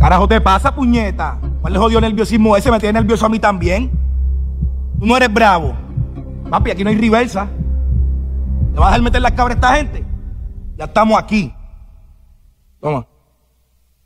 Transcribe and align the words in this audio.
Carajo 0.00 0.26
te 0.26 0.40
pasa, 0.40 0.74
puñeta. 0.74 1.38
¿Cuál 1.60 1.74
le 1.74 1.78
jodió 1.78 2.00
nerviosismo 2.00 2.56
ese? 2.56 2.70
Me 2.70 2.80
tiene 2.80 2.98
nervioso 2.98 3.26
a 3.26 3.28
mí 3.28 3.38
también. 3.38 3.90
Tú 4.98 5.04
no 5.04 5.14
eres 5.14 5.30
bravo. 5.30 5.76
Papi, 6.48 6.70
aquí 6.70 6.82
no 6.82 6.88
hay 6.88 6.96
reversa. 6.96 7.46
¿Te 8.72 8.80
vas 8.80 8.86
a 8.86 8.90
dejar 8.92 9.02
meter 9.02 9.20
las 9.20 9.32
cabras 9.32 9.56
a 9.56 9.58
esta 9.58 9.76
gente? 9.76 10.04
Ya 10.78 10.86
estamos 10.86 11.22
aquí. 11.22 11.52
Toma. 12.80 13.06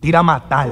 Tira 0.01 0.19
a 0.19 0.23
matar. 0.25 0.69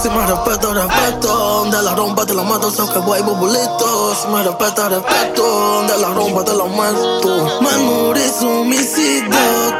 Si 0.00 0.08
me 0.10 0.24
respeto, 0.26 0.72
respeto. 0.72 1.64
De 1.64 1.82
la 1.82 1.92
rompa 1.94 2.24
te 2.24 2.32
la 2.32 2.44
mato, 2.44 2.70
so 2.70 2.88
que 2.92 3.00
voy 3.00 3.20
bobulito. 3.20 4.14
Si 4.14 4.28
me 4.28 4.44
respeto, 4.44 4.88
respeto. 4.88 5.82
De 5.88 5.98
la 5.98 6.10
rompa 6.14 6.44
te 6.44 6.54
la 6.54 6.66
mato. 6.66 7.60
Menor 7.60 8.16
es 8.16 8.40
homicidio, 8.40 9.28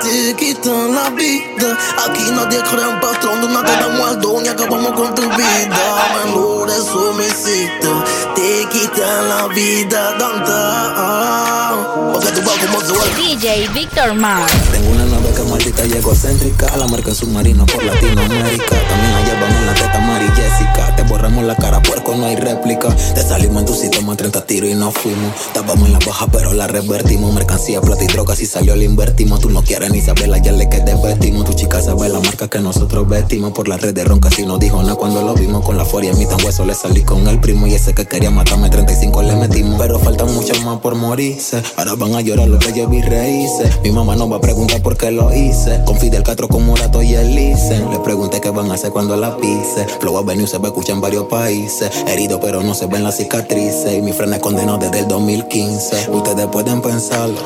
te 0.03 0.35
quitan 0.35 0.93
la 0.93 1.11
vida. 1.11 1.79
Aquí 2.05 2.25
nadie 2.33 2.61
cree 2.63 2.91
en 2.91 2.99
patrón, 3.01 3.41
de 3.41 3.47
una 3.47 3.63
te 3.63 3.89
muerto 3.97 4.43
y 4.45 4.49
acabamos 4.49 4.93
con 4.93 5.15
tu 5.15 5.23
vida. 5.23 5.79
Menor 6.25 6.69
es 6.69 6.89
homicidio, 6.89 8.05
te 8.35 8.67
quitan 8.73 9.29
la 9.29 9.47
vida. 9.47 10.19
Tanta. 10.19 11.77
Porque 12.13 12.29
tú 12.33 12.41
vas 12.43 12.59
como 12.59 12.81
suelo. 12.81 13.05
DJ 13.17 13.69
Victor 13.69 14.15
Mars. 14.15 14.53
Tengo 14.73 14.91
una 14.91 15.05
nave 15.05 15.33
que 15.33 15.43
maldita 15.43 15.85
y 15.87 15.93
egocéntrica. 15.93 16.77
La 16.77 16.87
marca 16.89 17.15
submarino 17.15 17.67
por 17.67 17.85
Latinoamérica. 17.85 18.77
También 18.89 19.13
la 19.13 19.23
llevan 19.25 19.53
en 19.53 19.67
la 19.67 19.75
teta 19.75 19.99
Mari 20.09 20.27
Jessica. 20.29 20.97
Te 20.97 21.03
borramos 21.03 21.45
la 21.45 21.55
cara, 21.55 21.83
puerco, 21.83 22.15
no 22.17 22.25
hay 22.25 22.37
réplica. 22.37 22.89
Te 23.15 23.23
salimos 23.23 23.81
en 23.81 23.91
tu 23.91 24.03
más 24.03 24.17
30 24.17 24.47
tiros 24.47 24.71
y 24.71 24.75
nos 24.75 24.95
fuimos. 24.95 25.35
Estábamos 25.47 25.87
en 25.87 25.93
la 25.93 25.99
baja, 26.05 26.27
pero 26.33 26.53
la 26.55 26.67
revertimos. 26.67 27.33
Mercancía, 27.35 27.81
plata 27.81 28.03
y 28.03 28.07
droga, 28.07 28.35
si 28.35 28.47
salió 28.47 28.75
la 28.75 28.85
invertimos. 28.85 29.41
Tú 29.41 29.51
no 29.51 29.63
quieres 29.63 29.91
ni 29.91 30.01
saber 30.01 30.29
la 30.29 30.39
le 30.39 30.69
que 30.69 30.81
te 30.81 30.95
vestimos. 30.95 31.45
Tu 31.45 31.53
chica 31.53 31.83
sabe 31.83 32.09
la 32.09 32.21
marca 32.21 32.49
que 32.49 32.59
nosotros 32.61 33.07
vestimos. 33.07 33.53
Por 33.53 33.69
la 33.69 33.77
red 33.77 33.95
de 33.95 34.05
ronca, 34.05 34.31
si 34.31 34.47
no 34.47 34.59
dijo 34.59 34.83
nada 34.83 34.97
cuando 34.97 35.23
lo 35.23 35.35
vimos. 35.35 35.65
Con 35.65 35.77
la 35.77 35.85
furia 35.85 36.11
en 36.11 36.19
mi 36.19 36.27
tan 36.27 36.43
hueso 36.45 36.65
le 36.65 36.75
salí 36.75 37.03
con 37.03 37.29
el 37.29 37.39
primo. 37.39 37.67
Y 37.67 37.75
ese 37.75 37.95
que 37.95 38.07
quería 38.07 38.31
matarme 38.31 38.71
35 38.71 39.23
le 39.23 39.37
metimos. 39.37 39.79
Pero 39.79 39.99
faltan 39.99 40.35
muchas 40.35 40.65
más 40.65 40.81
por 40.81 40.95
morirse. 40.95 41.63
Ahora 41.77 41.95
van 41.97 42.15
a 42.15 42.23
llorar 42.23 42.49
lo 42.49 42.59
que 42.59 42.73
yo 42.73 42.89
vi 42.89 43.03
reíse. 43.03 43.71
Mi 43.85 43.91
mamá 43.91 44.17
no 44.17 44.29
va 44.29 44.39
a 44.39 44.41
preguntar 44.41 44.81
por 44.81 44.97
qué 44.97 45.11
lo 45.11 45.35
hice. 45.35 45.83
Con 45.85 45.99
Fidel 45.99 46.23
Castro, 46.23 46.49
con 46.49 46.65
Morato 46.65 47.03
y 47.03 47.15
el 47.15 47.35
Le 47.35 47.99
pregunté 48.03 48.41
qué 48.41 48.51
van 48.51 48.71
a 48.71 48.75
hacer 48.75 48.91
cuando 48.91 49.17
la 49.17 49.37
pise. 49.37 49.87
Flow 50.01 50.19
Avenue 50.19 50.47
se 50.47 50.59
va 50.59 50.67
a 50.67 50.69
escuchar 50.69 50.97
en 50.97 51.01
varios 51.01 51.25
países. 51.25 51.91
Herido, 52.07 52.41
pero 52.41 52.63
no 52.63 52.75
se 52.75 52.87
ven 52.87 53.05
las 53.05 53.17
cicatrices. 53.17 53.93
Y 53.95 54.03
mi 54.03 54.13
freno 54.13 54.35
es 54.35 54.41
condenado 54.41 54.79
desde 54.79 55.01
el 55.01 55.09
2015. 55.09 56.11
Ustedes 56.11 56.47
pueden 56.47 56.81
pensarlo, 56.81 57.41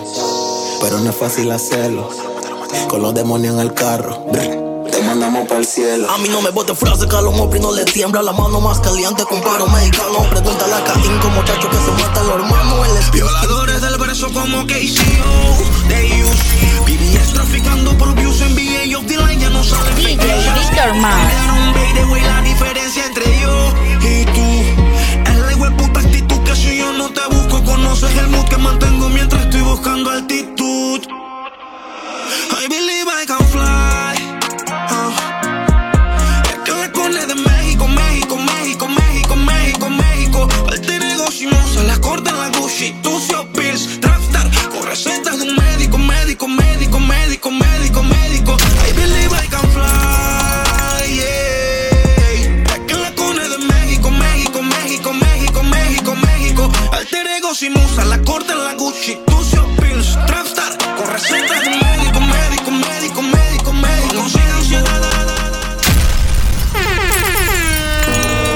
pero 0.81 0.99
no 1.01 1.11
es 1.11 1.17
fácil 1.17 1.51
hacerlo. 1.51 2.09
Con 2.89 3.03
los 3.03 3.15
demonios 3.15 3.55
en 3.55 3.61
el 3.61 3.75
carro. 3.75 4.25
Te 4.91 5.03
mandamos 5.03 5.47
para 5.47 5.61
el 5.61 5.67
cielo. 5.67 6.11
A 6.11 6.19
mí 6.19 6.29
no 6.29 6.43
me 6.43 6.51
bote 6.51 6.75
frase 6.75 7.09
que 7.09 7.17
a 7.17 7.23
los 7.23 7.39
hombres 7.39 7.63
no 7.63 7.73
le 7.73 7.85
tiembla 7.85 8.23
la 8.23 8.33
mano 8.33 8.61
más 8.61 8.81
caliente 8.81 9.25
con 9.25 9.41
paro 9.41 9.67
mexicano. 9.67 10.29
Pregunta 10.31 10.65
a 10.65 10.85
Caín 10.85 11.19
como 11.21 11.37
muchacho 11.37 11.69
que 11.69 11.77
se 11.77 11.91
mata 11.93 12.23
los 12.25 12.35
hermanos. 12.35 12.87
El 12.89 13.11
Violadores 13.11 13.82
verso 14.23 14.41
como 14.41 14.67
KCO, 14.67 15.89
de 15.89 16.23
use. 16.23 16.43
BBS 16.87 17.33
traficando 17.33 17.97
por 17.99 18.15
views 18.15 18.41
en 18.41 18.55
VA 18.55 18.99
of 18.99 19.07
the 19.07 19.17
line 19.17 19.41
ya 19.41 19.51
no 19.51 19.65
saben 19.65 19.97
DJ 19.97 20.15
Victor 20.15 20.97
la 22.23 22.43
diferencia 22.43 23.05
entre 23.07 23.25
yo 23.41 23.75
y 24.01 24.25
tú. 24.27 25.31
Es 25.31 25.39
la 25.39 25.53
igual 25.53 25.75
puta 25.77 26.01
actitud 26.01 26.39
que 26.45 26.55
si 26.55 26.79
yo 26.79 26.93
no 26.93 27.11
te 27.11 27.21
busco, 27.31 27.65
conoces 27.65 28.17
el 28.17 28.29
mood 28.29 28.45
que 28.49 28.59
mantengo 28.59 29.09
mientras 29.09 29.43
estoy 29.43 29.63
buscando 29.63 30.11
altitud. 30.11 31.01
I 32.51 32.69
believe 32.69 33.09
I 33.09 33.27
can 33.27 33.45
fly. 33.47 34.15
Uh. 34.91 35.13
Es 36.49 36.59
que 36.65 36.73
la 36.73 36.93
cone 36.93 37.27
de 37.27 37.35
México, 37.35 37.89
México, 37.89 38.37
México, 38.37 38.89
México, 38.89 39.37
México, 39.37 39.91
México. 39.91 40.49
Alter 40.71 41.01
negocio, 41.01 41.51
se 41.73 41.83
la 41.85 42.01
corta 42.01 42.31
en 42.31 42.39
la 42.39 42.49
Gucci, 42.59 42.93
Tucio 43.03 43.47
Pills, 43.53 44.01
médico, 46.49 46.99
médico, 46.99 47.51
médico, 47.51 48.03
médico, 48.03 48.03
médico. 48.03 48.57
I 48.89 48.93
believe 48.93 49.33
I 49.33 49.47
can 49.49 49.67
fly, 49.71 51.07
yeah. 51.15 52.75
Es 52.75 52.81
que 52.87 52.95
la 52.95 53.15
cone 53.15 53.49
de 53.49 53.59
México, 53.59 54.11
México, 54.11 54.63
México, 54.63 55.13
México, 55.13 55.63
México, 55.63 56.15
México. 56.17 56.71
Alter 56.93 57.27
ego 57.39 57.55
sin 57.55 57.73
musa, 57.73 58.05
la 58.05 58.19
corta 58.23 58.53
en 58.53 58.65
la 58.65 58.75
Gucci, 58.75 59.19
Tucio 59.27 59.65
Pills, 59.77 60.19
Trapstar, 60.27 60.77
con 60.97 61.07
recetas 61.11 61.61
de 61.61 61.71
médico, 61.71 62.21
médico, 62.21 62.71
médico, 62.71 63.23
médico, 63.23 63.73
médico. 63.73 64.29
Sin 64.29 64.43
ansiedad. 64.43 65.01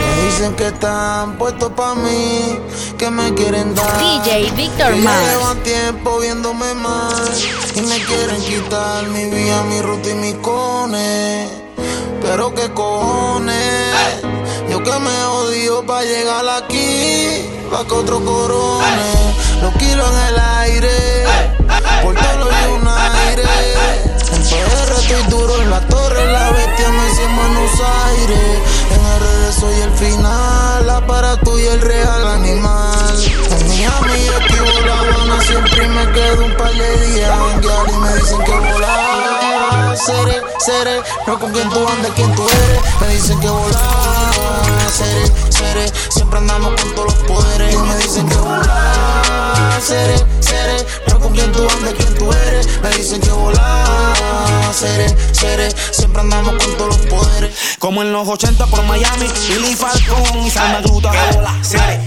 Me 0.00 0.24
dicen 0.26 0.54
que 0.56 0.66
están 0.68 1.36
puestos 1.38 1.72
pa' 1.72 1.94
mí, 1.94 2.58
que 2.98 3.10
me 3.10 3.32
quieren 3.34 3.74
dar. 3.74 3.98
DJ 3.98 4.50
Victor 4.56 4.92
Que 4.94 5.00
Mars. 5.00 5.24
ya 5.26 5.32
llevan 5.32 5.62
tiempo 5.62 6.18
viéndome 6.20 6.74
mal 6.74 7.14
y 7.76 7.82
me 7.82 8.02
quieren 8.02 8.42
quitar 8.42 9.06
mi 9.08 9.26
vida, 9.26 9.62
mi 9.64 9.82
ruta 9.82 10.08
y 10.08 10.14
mi 10.14 10.32
cone. 10.34 11.48
Pero 12.22 12.54
qué 12.54 12.72
cojones, 12.72 13.92
yo 14.70 14.82
que 14.82 14.98
me 14.98 15.24
odio 15.24 15.84
pa' 15.84 16.02
llegar 16.02 16.48
aquí, 16.48 17.46
pa' 17.70 17.84
que 17.86 17.94
otro 17.94 18.24
corone. 18.24 19.12
Los 19.60 19.74
kilos 19.74 20.10
en 20.10 20.28
el 20.28 20.38
aire, 20.60 21.24
por 22.02 22.14
todo 22.14 22.36
lo 22.38 22.50
aire. 22.50 23.42
En 24.32 24.42
PR 24.42 24.92
estoy 24.98 25.22
duro, 25.30 25.60
en 25.60 25.70
la 25.70 25.80
torre, 25.86 26.32
la 26.32 26.50
bestia 26.52 26.88
me 26.88 27.10
hice 27.10 27.24
en 27.24 27.36
Buenos 27.36 27.72
Aires. 28.06 28.58
En 28.94 29.00
RD 29.20 29.60
soy 29.60 29.80
el 29.82 29.92
final, 29.92 30.86
la 30.86 31.06
para 31.06 31.36
tú 31.40 31.58
y 31.58 31.66
el 31.66 31.80
real 31.82 32.26
animal. 32.26 33.24
En 33.50 33.68
Miami 33.68 34.24
yo 34.26 34.38
siempre 35.42 35.88
me 35.88 36.12
quedo 36.12 36.44
un 36.44 36.56
par 36.56 36.72
de 36.72 37.06
días 37.06 37.30
en 37.54 37.94
y 37.94 37.98
me 37.98 38.14
dicen 38.16 38.42
que 38.44 38.50
volar. 38.50 39.96
Seré, 39.96 40.42
seré, 40.58 41.02
no 41.26 41.38
con 41.38 41.52
quien 41.52 41.68
tú 41.70 41.88
andas, 41.88 42.12
quien 42.12 42.34
tú 42.34 42.42
eres. 42.48 42.80
Me 43.00 43.08
dicen 43.08 43.40
que 43.40 43.48
volar. 43.48 44.32
Seré, 44.92 45.32
seré, 45.50 45.92
siempre 46.10 46.38
andamos 46.38 46.80
con 46.80 46.94
todos 46.94 47.14
los 47.14 47.24
poderes. 47.24 47.74
Y 47.74 47.78
me 47.78 47.96
dicen 47.96 48.28
que 48.28 48.36
volar. 48.36 49.80
Seré, 49.80 50.16
seré, 50.40 50.86
no 51.08 51.18
con 51.18 51.32
quien 51.32 51.50
tú 51.52 51.66
andas, 51.68 51.94
quien 51.94 52.14
tú 52.14 52.32
eres. 52.32 52.68
Me 52.82 52.90
dicen 52.90 53.20
que 53.20 53.30
volar. 53.30 54.16
Seré, 54.72 55.16
seré, 55.32 55.70
siempre 55.90 56.20
andamos 56.20 56.62
con 56.62 56.76
todos 56.76 56.96
los 56.96 57.06
poderes. 57.06 57.56
Como 57.78 58.02
en 58.02 58.12
los 58.12 58.28
80 58.28 58.66
por 58.66 58.82
Miami, 58.84 59.26
Billy 59.48 59.74
Falcón 59.74 60.38
y 60.44 60.50
Salma 60.50 60.80
Gruta 60.80 61.12
seré 61.62 62.05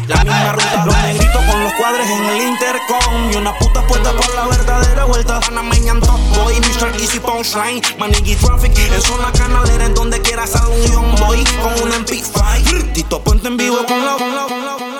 Easy 7.20 7.26
Punchline 7.26 7.82
Manigui 7.98 8.36
Traffic, 8.36 8.78
en 8.78 9.02
zona 9.02 9.32
canalera 9.32 9.86
En 9.86 9.94
donde 9.94 10.22
quiera 10.22 10.48
sale 10.48 10.68
un 10.70 10.92
young 10.92 11.20
boy 11.20 11.44
Con 11.62 11.74
un 11.84 12.06
MP5 12.06 12.94
Tito 12.94 13.22
Puente 13.22 13.48
en 13.48 13.58
vivo 13.58 13.86
con 13.86 14.06
la, 14.06 14.14
con 14.14 14.36
la, 14.36 14.44
con 14.44 14.66
la, 14.66 14.78
con 14.78 14.92
la. 14.92 15.00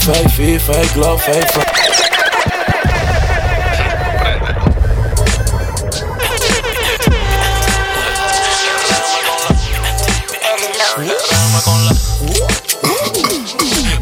Fake 0.00 0.30
feet, 0.30 0.60
fake 0.60 0.96
love, 0.96 1.20
fake 1.20 1.46
fr- 1.52 1.64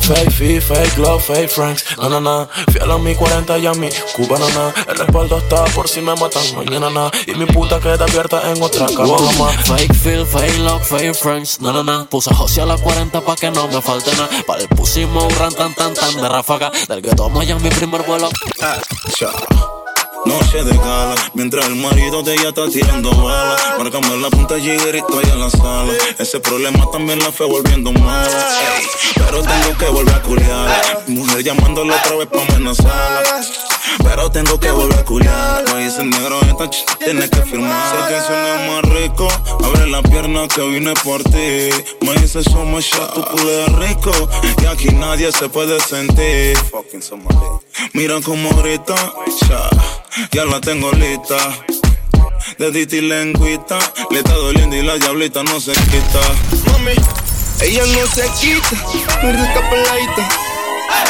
Fake 0.07 0.31
feet, 0.31 0.63
fake 0.63 0.99
love, 0.99 1.23
fake 1.23 1.51
friends. 1.51 1.85
No, 1.99 2.09
no, 2.09 2.21
no. 2.21 2.49
Fiel 2.73 2.91
a 2.91 2.97
mi 2.99 3.15
40 3.15 3.59
y 3.59 3.67
a 3.67 3.73
mi 3.75 3.89
cubana, 4.15 4.47
na. 4.55 4.73
El 4.89 4.99
respaldo 4.99 5.39
está 5.39 5.65
por 5.75 5.89
si 5.89 6.01
me 6.01 6.15
matan 6.15 6.45
mañana, 6.55 6.91
na. 6.91 7.11
Y 7.27 7.35
mi 7.35 7.47
puta 7.47 7.81
queda 7.81 8.05
abierta 8.05 8.53
en 8.53 8.63
otra 8.63 8.87
cama. 8.87 9.19
Fake 9.65 9.95
feel, 9.95 10.25
fake 10.25 10.59
love, 10.59 10.85
fake 10.87 11.15
friends, 11.15 11.61
no, 11.61 11.73
no, 11.73 11.83
no 11.83 12.07
Puse 12.09 12.33
José 12.35 12.63
a 12.63 12.67
las 12.67 12.81
40 12.81 13.21
pa' 13.21 13.37
que 13.37 13.51
no 13.51 13.67
me 13.69 13.83
falte 13.83 14.13
nada 14.13 14.29
Para 14.47 14.63
el 14.63 14.69
pusimos 14.69 15.25
un 15.25 15.31
ran 15.39 15.53
tan 15.53 15.75
tan 15.75 15.95
tan 15.95 16.15
de 16.17 16.29
ráfaga 16.29 16.71
Del 16.89 17.03
que 17.03 17.11
tomo 17.11 17.43
ya 17.43 17.57
mi 17.57 17.71
primer 17.71 18.03
vuelo 18.03 18.29
noche 20.27 20.65
de 20.65 20.77
gala. 20.77 21.15
Mientras 21.35 21.67
el 21.67 21.77
marido 21.77 22.23
de 22.23 22.35
ella 22.35 22.49
está 22.49 22.69
tirando 22.69 23.11
balas. 23.11 23.61
Márcame 23.79 24.17
la 24.19 24.31
punta 24.31 24.59
jiguerito 24.59 25.19
ahí 25.19 25.31
en 25.31 25.41
la 25.41 25.51
sala. 25.51 25.93
Ese 26.19 26.41
problema 26.41 26.91
también 26.91 27.19
la 27.21 27.33
fue 27.33 27.47
volviendo 27.47 27.93
mala. 27.93 28.49
ey. 28.79 28.87
Pero 29.15 29.43
tengo 29.43 29.79
que 29.79 29.87
volver 29.87 30.15
a 30.15 30.23
culiar. 30.23 31.05
Mi 31.07 31.17
mujer 31.17 31.43
llamándole 31.43 31.95
otra 31.95 32.17
vez 32.17 32.29
pa' 32.29 32.43
amenazarla. 32.43 33.41
Pero 34.03 34.31
tengo 34.31 34.59
que 34.59 34.71
volver 34.71 34.99
a 34.99 35.05
culiar. 35.05 35.65
No 35.69 35.77
dice 35.77 36.03
el 36.03 36.11
negro, 36.11 36.41
esta 36.43 36.71
ch 36.71 36.85
tiene 36.99 37.29
que 37.29 37.43
firmar. 37.43 38.09
Sé 38.09 38.15
que 38.15 38.21
suena 38.21 38.67
más 38.69 38.83
rico. 38.95 39.29
Abre 39.65 39.87
la 39.89 40.03
pierna 40.03 40.47
que 40.49 40.63
vine 40.63 40.93
por 41.05 41.23
ti. 41.25 41.71
Me 42.01 42.13
dice, 42.21 42.43
somos 42.43 42.85
shot, 42.85 43.15
tu 43.15 43.25
culo 43.25 43.51
es 43.51 43.73
rico. 43.75 44.13
Y 44.63 44.67
aquí 44.67 44.89
nadie 44.89 45.31
se 45.33 45.49
puede 45.49 45.81
sentir. 45.81 46.57
Mira 47.93 48.21
cómo 48.23 48.51
grita. 48.63 48.95
Ya, 49.49 49.69
ya 50.33 50.45
la 50.45 50.61
tengo 50.61 50.91
lista. 50.93 51.37
De 52.59 52.71
Diti 52.71 53.01
lengüita. 53.01 53.79
Le 54.11 54.19
está 54.19 54.35
doliendo 54.35 54.77
y 54.77 54.83
la 54.83 54.97
diablita 54.97 55.43
no 55.43 55.61
se 55.61 55.73
quita. 55.73 56.21
Mami, 56.73 56.93
ella 57.61 57.83
no 57.87 58.07
se 58.07 58.23
quita, 58.41 59.21
rica 59.23 59.71
peladita. 59.71 60.46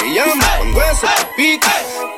Me 0.02 0.14
llama 0.14 0.44
cuando 0.58 0.82
eso 0.82 1.06
te 1.16 1.24
pica. 1.36 1.74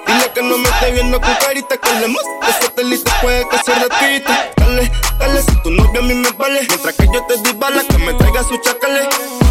Dile 0.06 0.32
que 0.34 0.42
no 0.42 0.58
me 0.58 0.68
esté 0.68 0.92
viendo 0.92 1.20
con 1.20 1.34
carita, 1.34 1.76
que 1.76 1.92
le 2.00 2.08
más 2.08 2.22
de 2.46 2.64
satélite 2.64 3.10
puede 3.20 3.48
que 3.48 3.58
se 3.58 3.74
repita. 3.74 4.50
Dale, 4.56 4.90
dale, 5.18 5.42
si 5.42 5.62
tu 5.62 5.70
novio 5.70 6.00
a 6.00 6.02
mí 6.02 6.14
me 6.14 6.30
vale. 6.32 6.60
Mientras 6.68 6.94
que 6.94 7.06
yo 7.12 7.24
te 7.26 7.36
di 7.38 7.52
bala, 7.56 7.82
que 7.84 7.98
me 7.98 8.14
traiga 8.14 8.42
su 8.42 8.56
chacale. 8.58 9.08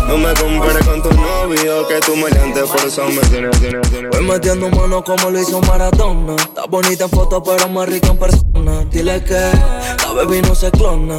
No 0.07 0.17
me 0.17 0.33
compares 0.33 0.85
con 0.85 1.03
tu 1.03 1.11
novio, 1.13 1.87
que 1.87 1.99
tú 1.99 2.15
maleante 2.15 2.61
por 2.61 2.79
eso 2.79 3.05
me 3.09 3.21
tienes, 3.27 3.59
tienes, 3.59 3.89
tienes. 3.89 4.09
Voy 4.11 4.21
metiendo 4.21 4.69
mano 4.69 5.03
como 5.03 5.29
lo 5.29 5.39
hizo 5.39 5.59
Maradona. 5.61 6.35
Está 6.35 6.65
bonita 6.65 7.03
en 7.03 7.09
foto, 7.09 7.43
pero 7.43 7.67
más 7.67 7.89
rica 7.89 8.07
en 8.07 8.17
persona. 8.17 8.85
Dile 8.89 9.23
que 9.23 9.51
la 10.05 10.13
baby 10.13 10.41
no 10.41 10.55
se 10.55 10.71
clona. 10.71 11.17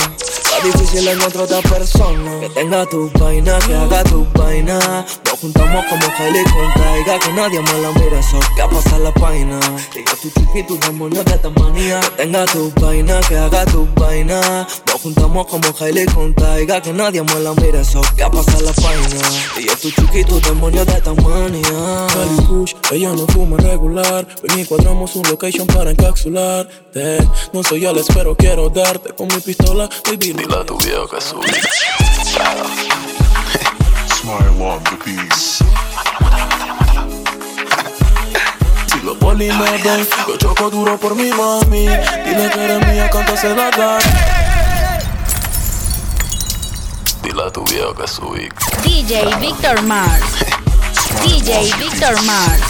Está 0.58 0.76
difícil 0.76 1.06
encontrar 1.06 1.44
otra 1.44 1.62
persona 1.62 2.40
que 2.40 2.48
tenga 2.48 2.84
tu 2.86 3.08
vaina, 3.20 3.58
que 3.60 3.74
haga 3.74 4.02
tu 4.02 4.26
vaina. 4.34 5.06
Nos 5.24 5.38
juntamos 5.40 5.84
como 5.86 6.06
Kylie 6.16 6.42
con 6.42 6.74
Taiga, 6.74 7.18
que 7.20 7.32
nadie 7.32 7.60
más 7.60 7.74
la 7.74 7.92
mira, 7.92 8.18
eso 8.18 8.40
que 8.56 8.62
a 8.62 8.98
la 8.98 9.10
vaina. 9.12 9.60
Yo 9.94 10.16
tu 10.20 10.30
chiquito, 10.30 10.74
demonio 10.84 11.22
de 11.22 11.30
esta 11.30 11.48
manía. 11.50 12.00
Que 12.00 12.24
tenga 12.24 12.44
tu 12.46 12.72
vaina, 12.80 13.20
que 13.20 13.36
haga 13.36 13.64
tu 13.66 13.86
vaina. 13.94 14.66
Nos 14.86 15.00
juntamos 15.00 15.46
como 15.46 15.72
Kylie 15.72 16.06
con 16.06 16.34
Taiga, 16.34 16.82
que 16.82 16.92
nadie 16.92 17.22
más 17.22 17.36
la 17.36 17.54
mira, 17.54 17.80
eso 17.80 18.00
que 18.16 18.24
a 18.24 18.28
la 18.28 18.42
vaina. 18.82 19.64
Yo 19.64 19.76
tu 19.76 19.90
chiquito, 19.92 20.40
demonio 20.40 20.84
de 20.84 20.92
esta 20.92 21.14
manía. 21.14 22.06
Cali 22.12 22.46
Kush, 22.48 22.74
ella 22.90 23.10
no 23.10 23.28
fuma 23.28 23.58
regular. 23.58 24.26
Ven 24.42 24.58
y 24.58 24.64
cuadramos 24.64 25.14
un 25.14 25.22
location 25.28 25.68
para 25.68 25.92
encapsularte. 25.92 27.18
No 27.52 27.62
soy 27.62 27.86
Alex, 27.86 28.08
pero 28.12 28.36
quiero 28.36 28.68
darte 28.70 29.12
con 29.14 29.28
mi 29.28 29.38
pistola. 29.40 29.88
Baby, 30.04 30.47
dile 30.48 30.60
a 30.60 30.64
tu 30.64 30.78
viejo 30.78 31.06
que 31.08 31.20
subí. 31.20 31.52
Smile 34.08 34.62
on 34.62 34.82
the 34.84 34.96
beat. 35.04 35.32
Si 38.86 39.00
los 39.04 39.16
polis 39.18 39.54
me 39.54 39.70
ven, 39.78 40.08
yo 40.26 40.36
choco 40.38 40.70
duro 40.70 40.96
por 40.98 41.14
mi 41.14 41.30
mami. 41.30 41.88
Dile 42.24 42.50
que 42.50 42.64
eres 42.64 42.86
mía, 42.86 43.10
canta 43.10 43.36
se 43.36 43.54
la 43.54 43.70
da. 43.70 43.98
Dile 47.22 47.42
a 47.42 47.50
tu 47.50 47.64
viejo 47.64 47.94
que 47.94 48.08
subí. 48.08 48.48
DJ 48.84 49.36
Victor 49.40 49.82
Mars. 49.82 50.24
DJ 51.24 51.72
Victor 51.78 52.22
Mars. 52.22 52.67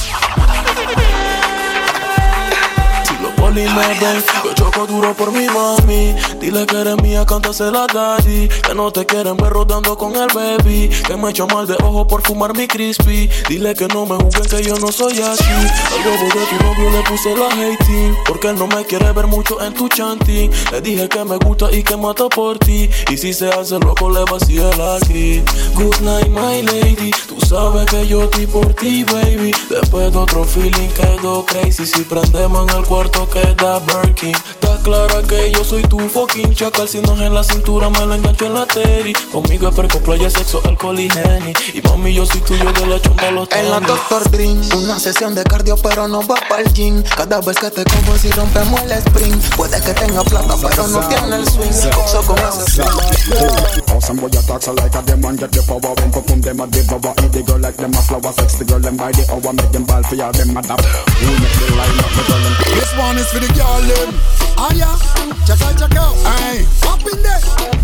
Ven, 3.54 4.24
yo 4.44 4.52
choco 4.54 4.86
duro 4.86 5.14
por 5.14 5.32
mi 5.32 5.46
mami. 5.46 6.14
Dile 6.38 6.66
que 6.66 6.80
eres 6.80 7.00
mía, 7.02 7.24
cántasela 7.24 7.86
daddy. 7.92 8.48
Que 8.48 8.74
no 8.74 8.92
te 8.92 9.06
quieren 9.06 9.36
ver 9.38 9.50
rodando 9.50 9.96
con 9.96 10.14
el 10.16 10.28
baby. 10.34 10.90
Que 11.06 11.16
me 11.16 11.30
echo 11.30 11.46
mal 11.46 11.66
de 11.66 11.74
ojo 11.82 12.06
por 12.06 12.22
fumar 12.22 12.54
mi 12.56 12.68
crispy. 12.68 13.28
Dile 13.48 13.74
que 13.74 13.88
no 13.88 14.04
me 14.04 14.16
juzguen 14.16 14.44
que 14.44 14.62
yo 14.62 14.76
no 14.76 14.92
soy 14.92 15.20
así. 15.20 15.44
Al 15.44 16.04
bobo 16.04 16.24
de 16.26 16.46
tu 16.46 16.64
novio 16.64 16.90
le 16.90 17.02
puse 17.08 17.34
la 17.34 17.46
hating. 17.46 18.14
Porque 18.26 18.48
él 18.48 18.58
no 18.58 18.66
me 18.66 18.84
quiere 18.84 19.10
ver 19.12 19.26
mucho 19.26 19.60
en 19.62 19.72
tu 19.72 19.88
chanting. 19.88 20.50
Le 20.70 20.80
dije 20.82 21.08
que 21.08 21.24
me 21.24 21.36
gusta 21.38 21.72
y 21.72 21.82
que 21.82 21.96
mata 21.96 22.28
por 22.28 22.58
ti. 22.58 22.90
Y 23.10 23.16
si 23.16 23.32
se 23.32 23.48
hace 23.48 23.78
loco, 23.78 24.10
le 24.10 24.24
vacío 24.30 24.70
el 24.70 24.80
aquí. 24.80 25.42
Good 25.74 26.00
night, 26.02 26.28
my 26.28 26.62
lady. 26.62 27.10
Tú 27.26 27.40
sabes 27.46 27.86
que 27.86 28.06
yo 28.06 28.24
estoy 28.24 28.46
por 28.46 28.74
ti, 28.74 29.04
baby. 29.04 29.52
Después 29.70 30.12
de 30.12 30.18
otro 30.18 30.44
feeling 30.44 30.88
quedó 30.88 31.46
crazy. 31.46 31.86
Si 31.86 32.02
prendemos 32.02 32.70
en 32.70 32.78
el 32.78 32.84
cuarto 32.84 33.26
queda 33.38 33.78
Birkin. 33.80 34.34
Está 34.34 34.76
clara 34.82 35.22
que 35.22 35.52
yo 35.52 35.64
soy 35.64 35.82
tu 35.82 35.98
fucking 35.98 36.54
chacal. 36.54 36.88
Si 36.88 37.00
no 37.00 37.14
es 37.14 37.20
en 37.20 37.34
la 37.34 37.44
cintura, 37.44 37.90
me 37.90 38.06
la 38.06 38.16
engancho 38.16 38.46
en 38.46 38.54
la 38.54 38.66
teri. 38.66 39.12
Conmigo 39.32 39.68
es 39.68 39.74
perco, 39.74 39.98
playa, 40.00 40.30
sexo, 40.30 40.60
alcohol 40.64 40.98
y 40.98 41.08
henny. 41.08 41.52
Y 41.74 41.80
mami, 41.82 42.14
yo 42.14 42.26
soy 42.26 42.40
tuyo 42.40 42.72
de 42.72 42.86
la 42.86 43.00
chumba 43.00 43.30
los 43.30 43.48
En 43.52 43.70
la. 43.70 43.80
Doctor 43.80 44.28
Dream, 44.30 44.60
una 44.76 44.98
sesión 44.98 45.34
de 45.34 45.44
cardio, 45.44 45.76
pero 45.76 46.08
no 46.08 46.26
va 46.26 46.34
para 46.48 46.62
el 46.62 46.72
gym. 46.72 47.02
Cada 47.16 47.40
vez 47.40 47.56
que 47.58 47.70
te 47.70 47.84
cojo, 47.84 48.18
si 48.18 48.30
rompemos 48.30 48.80
el 48.82 48.92
sprint. 48.92 49.54
Puede 49.56 49.80
que 49.80 49.94
tenga 49.94 50.22
plata, 50.24 50.54
pero 50.60 50.86
no 50.88 51.00
tiene 51.08 51.36
el 51.36 51.48
swing. 51.48 51.92
Coxo 51.94 52.22
con 52.22 52.38
ese 52.38 52.70
swing. 52.70 53.88
Awesome 53.98 54.20
boy 54.20 54.28
attack 54.28 54.62
so 54.62 54.72
like 54.72 54.94
a 54.94 55.02
them 55.02 55.20
get 55.36 55.50
the 55.52 55.62
power 55.68 55.92
When 55.96 56.10
perform 56.10 56.40
them 56.40 56.60
a 56.60 56.66
devour 56.66 57.14
Eat 57.24 57.32
the 57.32 57.42
girl 57.42 57.58
like 57.58 57.76
them 57.76 57.92
a 57.92 58.02
flower 58.02 58.32
Sex 58.32 58.56
the 58.56 58.64
girl 58.64 58.80
them 58.80 58.96
by 58.96 59.12
the 59.12 59.24
hour 59.28 59.52
Make 59.52 59.72
them 59.72 59.84
ball 59.84 60.02
for 60.02 60.14
ya 60.14 60.32
them 60.32 60.56
adapt 60.56 60.84
Who 60.84 61.28
make 61.40 61.56
the 61.60 61.66
line 61.76 61.98
up 62.00 62.10
the 62.16 62.22
girl 62.24 62.40
them 62.40 62.54
This 62.78 62.92
one 62.96 63.16
is 63.18 63.27
for 63.32 63.40
the 63.40 63.48
girl 63.52 63.80
them. 63.84 64.10
Ah 64.56 64.72
yeah, 64.72 64.96
check 65.44 65.60
out, 65.60 65.76
check 65.76 65.94
out. 65.96 66.16
Hey, 66.40 66.64
up 66.88 67.00
in 67.04 67.20
there. 67.22 67.42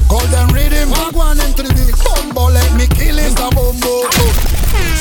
Golden 0.09 0.49
rhythm, 0.55 0.91
wagwan 0.91 1.39
into 1.45 1.63
the 1.63 1.73
beat. 1.77 1.95
Bombo, 2.01 2.49
let 2.51 2.73
me 2.75 2.87
kill 2.89 3.19
it. 3.19 3.35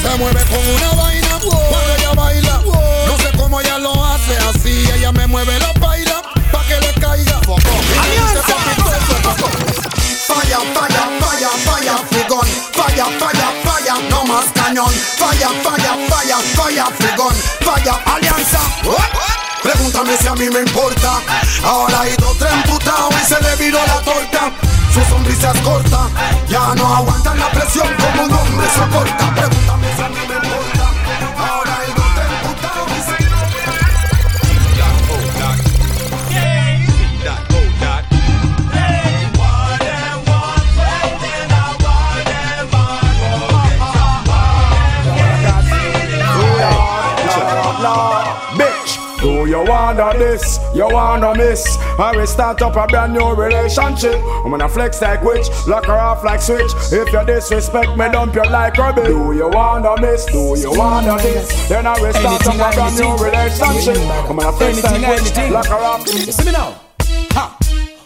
Se 0.04 0.18
mueve 0.18 0.44
con 0.52 0.60
una 0.60 0.90
vaina 1.02 1.40
cuando 1.40 1.96
ella 1.98 2.12
baila. 2.14 2.62
No 3.08 3.18
sé 3.18 3.32
cómo 3.38 3.62
ella 3.62 3.78
lo 3.78 3.94
hace 4.06 4.38
así. 4.50 4.86
Ella 4.92 5.12
me 5.12 5.28
mueve 5.28 5.58
la 5.60 5.72
baila 5.80 6.22
pa 6.52 6.62
que 6.68 6.80
le 6.80 6.94
caiga. 7.00 7.40
Falla, 10.28 10.60
falla, 10.76 11.50
falla, 11.66 11.98
frigón. 12.10 12.48
Falla, 12.74 13.06
falla, 13.20 13.48
falla, 13.64 13.96
no 14.10 14.26
más 14.26 14.46
cañón. 14.54 14.92
Falla, 15.18 15.50
falla, 15.64 15.98
falla, 16.10 16.38
falla, 16.56 16.86
frigón. 16.98 17.36
Falla, 17.62 17.94
alianza. 18.06 18.60
Pregúntame 19.64 20.18
si 20.18 20.28
a 20.28 20.34
mí 20.34 20.50
me 20.50 20.60
importa. 20.60 21.22
Ahora 21.64 22.02
hay 22.02 22.14
dos 22.18 22.38
tres 22.38 22.52
emputados 22.52 23.16
y 23.22 23.26
se 23.26 23.42
le 23.42 23.56
viró 23.56 23.80
la 23.88 24.02
torta. 24.02 24.52
Su 24.94 25.02
sonrisa 25.06 25.52
es 25.56 25.62
corta, 25.62 26.10
ya 26.50 26.76
no 26.76 26.96
aguantan 26.96 27.40
la 27.40 27.50
presión 27.50 27.88
como 27.98 28.26
un 28.26 28.34
hombre 28.34 28.68
soporta. 28.76 29.34
Wanna 49.98 50.18
this? 50.18 50.60
You 50.74 50.88
wanna 50.88 51.36
miss? 51.36 51.78
I 52.00 52.16
will 52.16 52.28
start 52.28 52.62
up 52.62 52.76
a 52.76 52.88
brand 52.88 53.14
new 53.14 53.34
relationship. 53.34 54.20
I'm 54.44 54.52
gonna 54.52 54.70
flex 54.70 55.02
like 55.02 55.24
witch, 55.24 55.48
lock 55.68 55.86
her 55.86 55.94
off 55.94 56.24
like 56.24 56.42
switch. 56.42 56.72
If 56.92 57.12
you 57.12 57.26
disrespect 57.26 57.92
me, 57.92 58.10
dump 58.10 58.36
you 58.36 58.44
like 58.44 58.78
rubbish. 58.78 59.08
Do 59.08 59.34
you 59.34 59.50
wanna 59.50 60.00
miss? 60.02 60.26
Do 60.26 60.56
you 60.58 60.72
wanna 60.72 61.18
this? 61.18 61.70
Then 61.70 61.86
I 61.88 62.00
will 62.00 62.14
start 62.14 62.48
up 62.48 62.56
a 62.56 62.76
brand 62.76 62.96
new 62.98 63.16
relationship. 63.24 63.98
I'm 63.98 64.38
gonna 64.38 64.52
flex 64.54 64.84
like 64.84 65.08
witch, 65.08 65.52
lock 65.52 65.68
her 65.68 65.76
off. 65.76 66.08
You 66.08 66.32
see 66.32 66.46
me 66.46 66.52
now? 66.52 66.80
Ha! 67.32 67.58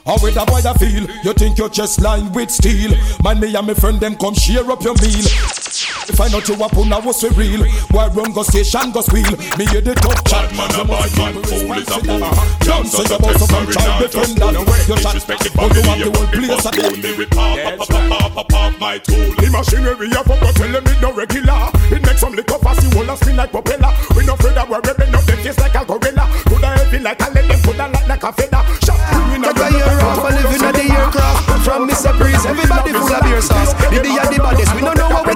How 0.05 0.17
with 0.21 0.37
a 0.37 0.45
boy 0.45 0.61
I 0.65 0.73
feel? 0.73 1.07
You 1.23 1.33
think 1.33 1.57
your 1.57 1.69
chest 1.69 2.01
lined 2.01 2.33
with 2.35 2.49
steel? 2.51 2.91
Man, 3.23 3.39
me 3.39 3.55
and 3.55 3.67
my 3.67 3.73
friend 3.73 3.99
them 3.99 4.15
come 4.15 4.33
share 4.33 4.69
up 4.71 4.83
your 4.83 4.95
meal. 4.95 5.25
If 5.67 6.21
I 6.21 6.27
not 6.29 6.47
you 6.47 6.55
up 6.63 6.77
on 6.77 6.89
was 7.03 7.23
we 7.23 7.29
real 7.35 7.63
Boy 7.91 8.07
run 8.15 8.31
go 8.31 8.43
station 8.43 8.91
go 8.91 9.01
squeal 9.01 9.35
Me 9.59 9.65
hear 9.67 9.81
the 9.81 9.95
tough 9.99 10.23
chat 10.23 10.47
man 10.55 10.71
a 10.71 10.83
bad 10.87 11.11
man, 11.17 11.43
fool 11.43 11.75
is 11.75 11.87
a 11.91 11.99
fool. 11.99 12.23
Uh-huh. 12.23 12.59
Don't 12.63 12.87
say 12.87 13.03
about 13.15 13.35
some 13.35 13.67
child 13.71 13.99
defender 13.99 14.63
You 14.87 14.97
shot 14.97 15.19
But 15.27 15.75
you 15.75 15.83
have 15.83 15.99
the 15.99 16.09
whole 16.15 16.29
place 16.31 16.65
a 16.65 16.71
Fool 16.71 16.95
me 17.03 17.11
with 17.17 17.29
pop, 17.31 17.59
pop, 17.59 17.87
pop, 17.87 18.09
pop, 18.09 18.33
pop, 18.33 18.47
pop, 18.47 18.79
my 18.79 18.97
tool. 18.99 19.33
The 19.35 19.49
machinery 19.51 20.07
up 20.15 20.29
up, 20.29 20.39
tell 20.55 20.71
them 20.71 20.85
it 20.85 21.01
no 21.01 21.11
regular. 21.11 21.69
It 21.91 22.01
makes 22.05 22.21
some 22.21 22.33
lick 22.33 22.51
up 22.51 22.65
as 22.65 22.83
you 22.83 22.89
wanna 22.97 23.17
spin 23.17 23.35
like 23.35 23.51
propeller. 23.51 23.91
We 24.15 24.25
no 24.25 24.33
afraid 24.33 24.55
that 24.55 24.69
we're 24.69 24.81
ripping 24.81 25.13
up 25.13 25.23
them 25.25 25.37
face 25.43 25.59
like 25.59 25.75
a 25.75 25.83
gorilla. 25.85 26.25
Coulda 26.47 26.69
heavy 26.77 26.99
like 26.99 27.21
a 27.21 27.27
lead, 27.33 27.49
them 27.49 27.59
coulda 27.61 27.85
light 27.89 28.07
like 28.07 28.23
a 28.23 28.31
feather. 28.31 28.63
Shot 28.85 28.99
we 29.31 29.37
Take 29.43 29.57
a 29.57 29.69
year 29.71 30.01
off 30.01 30.23
and 30.25 30.35
living 30.43 30.63
at 30.65 30.73
the 30.75 30.85
aircraft 30.91 31.63
From 31.63 31.87
Mr. 31.87 32.11
Breeze, 32.17 32.45
everybody 32.45 32.91
full 32.91 33.13
of 33.13 33.21
beer 33.23 33.41
sauce 33.41 33.73
The 33.89 33.99
day 34.01 34.17
of 34.17 34.27
the 34.33 34.39
baddest, 34.41 34.73
we 34.75 34.81
don't 34.81 34.97
know 34.97 35.09
what 35.09 35.26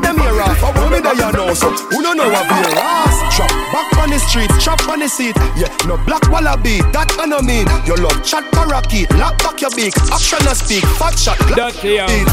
with 1.51 1.59
them 1.59 1.73
here 1.73 1.91
off 1.91 1.91
Who 1.91 1.91
me 1.91 1.91
there 1.91 1.91
you 1.91 1.91
know, 1.91 1.91
so 1.91 1.95
who 1.95 2.01
don't 2.01 2.17
know 2.17 2.29
what 2.29 2.47
beer 2.47 2.79
ass 2.79 3.35
Chop 3.35 3.49
back 3.73 3.90
on 4.11 4.19
the 4.19 4.27
street, 4.27 4.51
chop 4.59 4.87
on 4.89 4.99
the 4.99 5.07
seat. 5.07 5.35
Yeah, 5.55 5.71
no 5.87 5.95
black 6.05 6.27
wallaby, 6.29 6.83
that 6.91 7.15
I 7.17 7.25
no 7.25 7.39
mean. 7.39 7.65
Your 7.87 7.97
love 7.97 8.19
chat 8.23 8.43
parakeet, 8.51 9.09
lock 9.15 9.37
back 9.39 9.61
your 9.61 9.71
beak, 9.71 9.95
action 10.11 10.43
a 10.47 10.53
speak, 10.55 10.83
fat 10.99 11.15
shot, 11.17 11.39
Dirty, 11.55 11.95
yeah. 11.95 12.07
beat. 12.07 12.27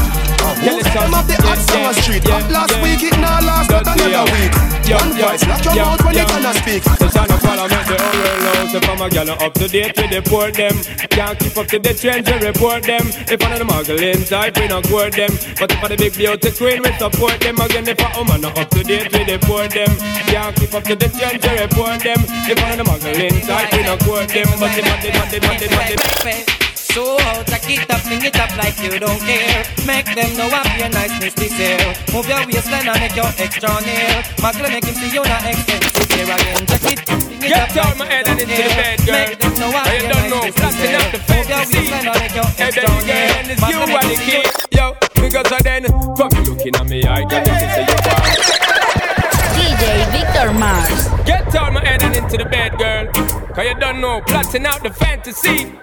Who 0.65 0.83
them 0.83 1.13
up 1.13 1.25
the 1.27 1.39
hot 1.39 1.59
summer 1.63 1.93
street? 1.93 2.27
Up 2.27 2.43
last 2.51 2.75
week, 2.83 3.03
it 3.03 3.15
now 3.19 3.39
last 3.39 3.69
but 3.71 3.87
another 3.87 4.27
week. 4.35 4.51
One 4.89 5.13
voice, 5.13 5.45
lock 5.45 5.63
your 5.63 5.75
mouth 5.75 6.03
when 6.03 6.15
you 6.15 6.25
gonna 6.25 6.53
speak. 6.59 6.83
The 6.83 7.07
son 7.13 7.29
of 7.31 7.39
parliament, 7.39 7.85
the 7.87 7.95
oral 7.95 8.41
house. 8.49 8.73
If 8.73 8.89
I'm 8.89 9.01
a 9.01 9.09
gal 9.09 9.29
up 9.29 9.53
to 9.53 9.67
date 9.67 9.95
with 9.95 10.09
the 10.09 10.21
poor 10.25 10.51
them. 10.51 10.75
Can't 11.13 11.37
keep 11.37 11.57
up 11.57 11.67
to 11.67 11.77
the 11.77 11.93
trends, 11.93 12.25
we 12.25 12.37
report 12.41 12.83
them. 12.83 13.05
If 13.29 13.37
I'm 13.43 13.59
the 13.59 13.65
muggling 13.65 14.25
type, 14.25 14.57
we 14.57 14.67
not 14.67 14.89
court 14.89 15.13
them. 15.13 15.29
But 15.59 15.71
if 15.71 15.83
I'm 15.83 15.89
the 15.93 15.97
big 15.97 16.17
beauty 16.17 16.51
queen, 16.57 16.81
we 16.81 16.91
support 16.97 17.39
them. 17.39 17.61
Again, 17.61 17.85
if 17.87 18.01
I'm 18.01 18.41
not 18.41 18.57
up 18.57 18.69
to 18.71 18.81
date 18.83 19.11
with 19.13 19.27
the 19.29 19.37
poor 19.45 19.67
them. 19.69 19.93
Can't 20.25 20.55
keep 20.55 20.73
up 20.73 20.83
to 20.89 20.95
the 20.95 21.07
trends, 21.13 21.45
we 21.45 21.53
report 21.53 21.67
them 21.67 21.68
report 21.69 22.01
them. 22.01 22.19
If 22.49 22.57
one 22.61 22.71
of 22.71 22.77
them 22.77 22.87
muggling 22.87 23.41
type, 23.45 23.71
we 23.73 23.83
don't 23.83 24.01
court 24.01 24.29
them. 24.29 24.47
But 24.57 24.73
they 24.73 24.83
want, 24.83 25.01
they 25.01 25.11
the 25.11 25.21
they, 25.29 25.39
body, 25.39 25.67
they, 25.67 25.75
body, 25.75 25.95
they, 26.25 26.43
So 26.73 27.19
out, 27.21 27.45
take 27.47 27.69
it 27.69 27.89
up, 27.89 28.01
sing 28.01 28.23
it 28.25 28.37
up 28.39 28.51
like 28.57 28.77
you 28.81 28.97
don't 28.97 29.21
care. 29.21 29.63
Make 29.85 30.09
them 30.17 30.29
know 30.37 30.49
I'm 30.49 30.69
your 30.79 30.89
niceness 30.89 31.33
this 31.37 31.53
year. 31.57 31.77
Move 32.13 32.27
your 32.27 32.41
waistline 32.49 32.89
and 32.89 32.99
make 32.99 33.15
your 33.15 33.29
extra 33.37 33.69
nail. 33.85 34.17
Muggle 34.41 34.69
make 34.69 34.85
him 34.85 34.95
see 34.97 35.13
you 35.13 35.23
not 35.23 35.45
expensive 35.45 36.09
here 36.09 36.25
again. 36.25 36.65
Take 36.65 36.89
it, 36.89 37.07
sing 37.07 37.37
it 37.37 37.49
Get 37.49 37.77
up 37.77 37.85
out 37.85 37.85
like 37.85 37.97
my 37.97 38.05
head 38.09 38.27
and 38.27 38.39
into 38.41 38.55
the 38.55 38.69
bed, 38.73 38.97
girl. 39.05 39.15
Make 39.15 39.39
them 39.39 39.53
know 39.61 39.69
I'm 39.69 39.85
your 39.93 40.09
niceness 40.09 40.57
this 40.57 40.77
year. 40.81 41.05
Move 41.29 41.47
your 41.49 41.61
waistline 41.69 42.07
and 42.09 42.17
make 42.17 42.35
your 42.35 42.49
extra 42.57 42.89
nail. 43.05 43.29
Muggle 43.61 43.87
make 43.89 44.09
him 44.09 44.17
see 44.17 44.17
you 44.17 44.17
not 44.17 44.17
expensive 44.17 44.25
here 44.25 44.41
again. 44.41 44.45
Yo, 44.73 44.85
because 45.21 45.51
I 45.51 45.59
then, 45.61 45.83
from 46.17 46.31
looking 46.47 46.75
at 46.75 46.87
me, 46.87 47.03
I 47.05 47.21
got 47.21 47.45
to 47.45 47.53
say 47.53 47.85
you 47.85 48.65
are. 48.65 48.68
DJ 50.39 50.57
Mars. 50.57 51.25
Get 51.25 51.53
out 51.55 51.73
my 51.73 51.85
head 51.85 52.01
and 52.01 52.15
into 52.15 52.37
the 52.37 52.45
bed, 52.45 52.77
girl. 52.77 53.07
Cause 53.53 53.65
you 53.65 53.75
don't 53.75 53.99
know, 53.99 54.21
plotting 54.21 54.65
out 54.65 54.81
the 54.81 54.89
fantasy. 54.89 55.75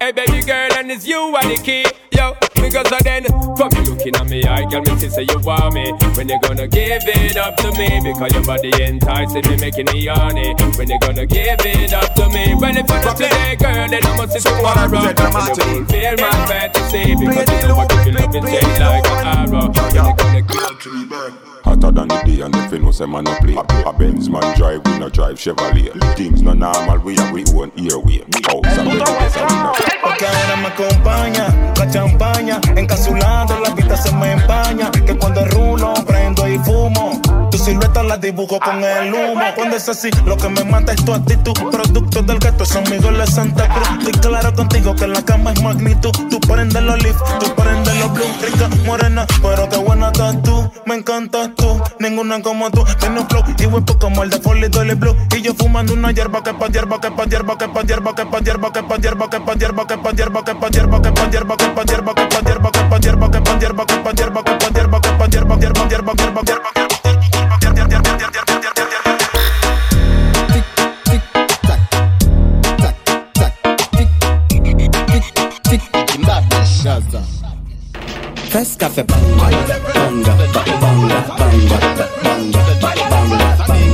Hey 0.00 0.12
baby 0.12 0.40
girl, 0.42 0.72
and 0.78 0.90
it's 0.90 1.06
you 1.06 1.18
are 1.36 1.44
the 1.44 1.60
key. 1.62 1.84
Yo, 2.12 2.32
because 2.54 2.90
of 2.90 3.00
then, 3.04 3.24
from 3.56 3.68
you 3.76 3.92
looking 3.92 4.16
at 4.16 4.26
me, 4.26 4.44
I 4.44 4.62
got 4.62 4.86
me 4.86 4.96
to 4.96 5.10
say 5.10 5.26
you 5.28 5.38
want 5.40 5.74
me. 5.74 5.92
When 6.16 6.28
you 6.28 6.40
gonna 6.40 6.66
give 6.68 7.02
it 7.04 7.36
up 7.36 7.56
to 7.56 7.70
me? 7.72 8.00
Because 8.00 8.32
your 8.32 8.44
body 8.44 8.72
enticing 8.82 9.44
me, 9.44 9.56
making 9.58 9.86
me 9.92 10.06
horny. 10.06 10.54
When 10.78 10.88
you 10.88 10.98
gonna 11.00 11.26
give 11.26 11.60
it 11.60 11.92
up 11.92 12.14
to 12.14 12.28
me? 12.30 12.54
Well, 12.54 12.76
if 12.76 12.88
it's 12.88 13.04
not 13.04 13.16
today, 13.16 13.56
girl, 13.60 13.88
then 13.88 14.06
I 14.06 14.16
must 14.16 14.32
see 14.32 14.40
tomorrow. 14.40 14.88
And 14.88 15.18
you 15.18 15.84
fulfill 15.84 16.16
my 16.16 16.46
fantasy. 16.48 17.14
Because 17.14 17.48
you 17.50 17.68
know 17.68 17.76
I 17.76 17.86
give 17.86 18.06
you 18.06 18.12
love 18.12 18.34
and 18.34 18.46
change 18.46 18.78
like 18.80 19.06
an 19.06 19.52
arrow. 19.52 19.68
When 19.68 19.94
you 19.94 20.16
gonna 20.16 20.42
give 20.42 21.47
Hotter 21.68 21.92
than 21.92 22.08
the 22.08 22.22
day 22.24 22.40
and 22.40 22.56
if 22.56 22.72
you 22.72 22.78
know 22.78 22.90
say 22.90 23.04
man 23.04 23.24
no 23.24 23.36
play 23.40 23.54
A 23.54 23.92
Benz 23.92 24.30
man 24.30 24.56
drive, 24.56 24.80
we 24.86 24.98
no 24.98 25.10
drive 25.10 25.36
Chevrolet 25.36 25.92
Things 26.16 26.40
no 26.40 26.54
normal, 26.54 26.98
we 27.00 27.14
have 27.16 27.30
we 27.30 27.44
own 27.52 27.70
airway 27.76 28.24
House 28.48 28.78
and 28.78 28.88
business 28.88 29.36
and 29.36 29.50
we 29.50 29.56
no 29.56 29.72
Porque 30.00 30.24
ahora 30.24 30.56
me 30.56 30.68
acompaña 30.68 31.68
la 31.78 31.90
champaña, 31.90 32.60
encapsulando 32.76 33.58
la 33.60 33.70
vista 33.70 33.96
se 33.96 34.12
me 34.14 34.32
empaña. 34.32 34.90
Que 34.90 35.16
cuando 35.16 35.44
fumo. 35.46 35.67
Tu 37.58 37.64
silueta 37.64 38.04
la 38.04 38.16
dibujo 38.16 38.60
con 38.60 38.84
el 38.84 39.12
humo. 39.12 39.42
Cuando 39.56 39.76
es 39.76 39.88
así, 39.88 40.10
lo 40.24 40.36
que 40.36 40.48
me 40.48 40.62
mata 40.62 40.92
es 40.92 41.04
tu 41.04 41.12
actitud. 41.12 41.54
Producto 41.72 42.22
del 42.22 42.38
gato, 42.38 42.64
son 42.64 42.84
Miguel 42.84 43.18
de 43.18 43.26
Santa 43.26 43.68
Cruz. 43.68 43.88
Estoy 43.98 44.30
claro 44.30 44.54
contigo 44.54 44.94
que 44.94 45.08
la 45.08 45.20
cama 45.22 45.52
es 45.52 45.60
magnitud. 45.60 46.12
Tú 46.30 46.38
prendes 46.38 46.80
los 46.80 47.02
leaf, 47.02 47.16
tú 47.40 47.52
prendes 47.56 47.96
los 47.98 48.12
blue. 48.12 48.26
Rica, 48.42 48.68
morena, 48.86 49.26
pero 49.42 49.68
qué 49.68 49.76
buena 49.76 50.06
estás 50.06 50.40
tú. 50.42 50.70
Me 50.86 50.94
encantas 50.94 51.50
tú, 51.56 51.82
ninguna 51.98 52.40
como 52.42 52.70
tú. 52.70 52.84
Tiene 53.00 53.20
un 53.20 53.28
flow 53.28 53.42
y 53.58 53.66
whip 53.66 53.98
como 53.98 54.22
el 54.22 54.30
de 54.30 54.38
Foley 54.38 54.68
Dolly 54.68 54.94
Blue. 54.94 55.16
Y 55.36 55.42
yo 55.42 55.52
fumando 55.54 55.94
una 55.94 56.12
hierba 56.12 56.44
que 56.44 56.54
pa' 56.54 56.68
hierba, 56.68 57.00
que 57.00 57.10
pa' 57.10 57.24
hierba, 57.24 57.58
que 57.58 57.66
pa' 57.66 57.82
hierba, 57.82 58.14
que 58.14 58.24
pa' 58.24 58.38
hierba, 58.38 58.72
que 58.72 58.82
pa' 58.84 58.96
hierba, 58.96 59.28
que 59.28 59.40
pa' 59.40 59.54
hierba, 59.54 59.86
que 59.86 59.96
pa' 59.96 60.12
hierba, 60.14 60.46
que 60.46 60.54
pa' 60.54 60.70
hierba, 60.70 60.96
que 60.96 61.04
pa' 61.04 61.30
hierba, 61.32 61.56
que 61.56 61.64
pa' 61.66 61.80
hierba, 61.80 62.06
que 62.06 62.22
pa' 62.22 62.40
hierba, 62.42 62.70
que 62.70 62.82
pa' 62.82 62.98
hierba, 63.00 63.26
que 63.26 63.40
pa' 63.40 63.60
hierba, 63.60 63.86
que 63.86 63.98
pa' 63.98 64.12
hierba, 64.12 64.44
que 64.44 64.52
pa' 64.52 64.70
hierba, 64.70 65.00
que 65.00 65.10
pa' 65.10 65.28
hierba, 65.28 65.58
hierba, 65.58 65.84
hierba, 65.88 66.12
hierba, 66.14 66.42
hierba, 66.42 66.88
Press 78.50 78.76
café 78.76 79.02
banga, 79.04 79.46
banga, 79.94 80.34
banga, 80.52 80.78
banga, 80.80 81.20
banga, 81.36 81.78
banga, 81.82 82.08
banga, 82.22 82.62
banga, 82.80 83.08
banga, 83.20 83.48
banga. 83.48 83.88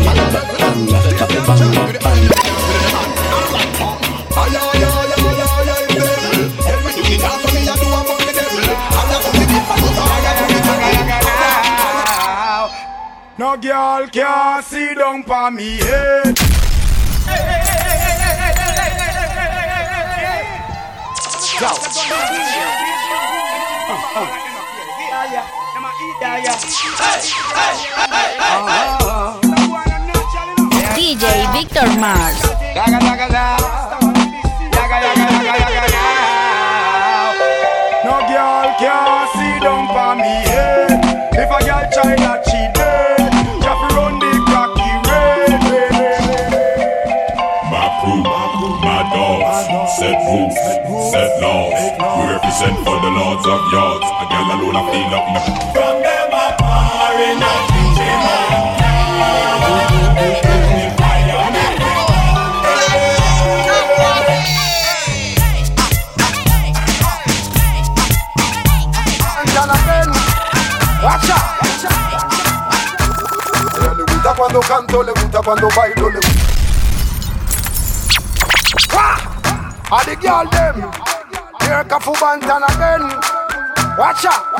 No 13.37 13.57
girl 13.57 14.07
can 14.13 14.63
see 14.63 14.95
down 14.95 15.25
pa 15.25 15.51
me 15.51 15.79
head. 15.79 16.39
Hey, 17.27 17.35
hey, 17.35 17.65
hey, 22.07 22.84
DJ 30.95 31.25
Victor 31.53 31.89
Mars. 31.99 32.41
No 38.05 38.17
girl 38.29 38.69
can 38.79 39.29
sit 39.33 39.63
down 39.63 39.89
for 39.89 40.13
me 40.17 40.35
head. 40.53 40.91
If 41.33 41.51
a 41.51 41.59
girl 41.65 41.85
try 41.93 42.15
not 42.17 42.45
cheat 42.45 42.75
dead, 42.75 43.33
you 43.33 43.69
have 43.69 43.81
to 43.89 43.95
run 43.97 44.15
the 44.19 44.33
cocky 44.51 44.93
red. 45.09 45.51
My 47.71 47.87
crew, 48.01 48.23
my 48.85 49.01
dogs, 49.15 49.97
set 49.97 50.19
rules, 50.29 50.57
set 51.13 51.31
laws. 51.41 52.04
We 52.55 52.61
represent 52.61 52.87
for 52.87 53.01
the 53.01 53.11
lords 53.11 53.47
of 53.47 53.73
yards. 53.73 54.07
A 54.07 54.25
girl 54.31 54.47
alone, 54.55 54.77
I 54.77 54.83
feel 54.93 55.11
up 55.11 55.27
my. 55.27 55.41
From 55.75 56.03
them 56.03 56.31
a 56.31 56.55
foreign 56.63 57.41
Watch 71.03 71.31
out. 71.31 71.43
A 73.53 73.67
ella 73.79 73.93
le 73.95 74.05
gusta 74.05 74.31
cuando 74.37 74.61
canto, 74.61 75.03
le 75.03 75.13
gusta 75.13 75.43
cuando 75.43 75.69
bailo, 75.75 76.09
le 76.09 76.21
gusta. 78.75 79.17
A 79.91 80.05
the 80.05 80.17
girl 80.17 80.49
them, 80.51 80.75
here 80.77 80.94
Kafu 81.89 82.13
Bantan 82.21 82.63
again. 82.65 83.03
Watch 83.99 84.25
out. 84.25 84.43
A 84.57 84.59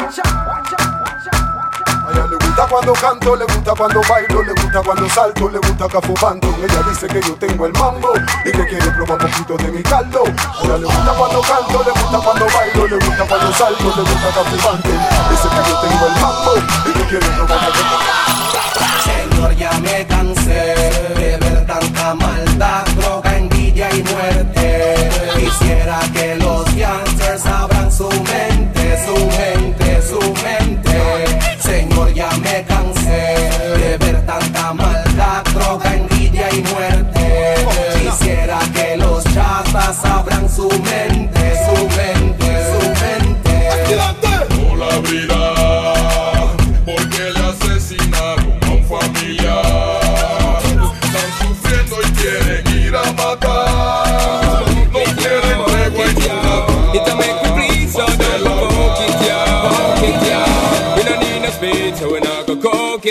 ella 2.13 2.27
le 2.27 2.37
gusta 2.37 2.67
cuando 2.69 2.93
canto, 2.93 3.35
le 3.35 3.47
gusta 3.47 3.73
cuando 3.75 4.03
bailo, 4.09 4.43
le 4.43 4.53
gusta 4.53 4.83
cuando 4.83 5.09
salto, 5.09 5.49
le 5.49 5.59
gusta 5.59 5.89
Cafu 5.89 6.13
Banton. 6.21 6.55
Ella 6.63 6.83
dice 6.89 7.07
que 7.07 7.23
yo 7.23 7.35
tengo 7.37 7.65
el 7.67 7.73
mambo 7.73 8.13
y 8.45 8.53
que 8.53 8.67
quiere 8.67 8.91
probar 8.91 9.17
poquito 9.19 9.57
de 9.57 9.73
mi 9.73 9.83
caldo. 9.83 10.25
A 10.25 10.65
ella 10.65 10.77
le 10.79 10.85
gusta 10.85 11.15
cuando 11.17 11.41
canto, 11.41 11.83
le 11.85 11.91
gusta 11.91 12.19
cuando 12.19 12.47
bailo, 12.47 12.87
le 12.89 12.97
gusta 12.97 13.25
cuando 13.27 13.53
salto, 13.55 13.85
le 13.85 14.03
gusta 14.03 14.29
Cafu 14.35 14.57
Banton. 14.65 14.99
Dice 15.31 15.49
que 15.49 15.63
yo 15.71 15.77
tengo 15.81 16.07
el 16.07 16.15
mambo 16.21 16.53
y 16.87 16.93
que 16.93 17.05
quiere 17.09 17.27
probar 17.27 17.59
poquito. 17.67 17.97
Señor, 19.03 19.51
ya 19.57 19.73
me 19.81 20.07
cansé 20.07 20.75
de 21.17 21.37
ver 21.39 21.67
tanta 21.67 22.15
maldad, 22.15 22.85
droga, 22.97 23.37
envidia 23.37 23.91
y 23.95 24.03
muerte. 24.03 25.11
Quisiera 25.37 25.99
que 26.13 26.37
los 26.37 26.64
So 29.05 29.15
heavy. 29.29 29.54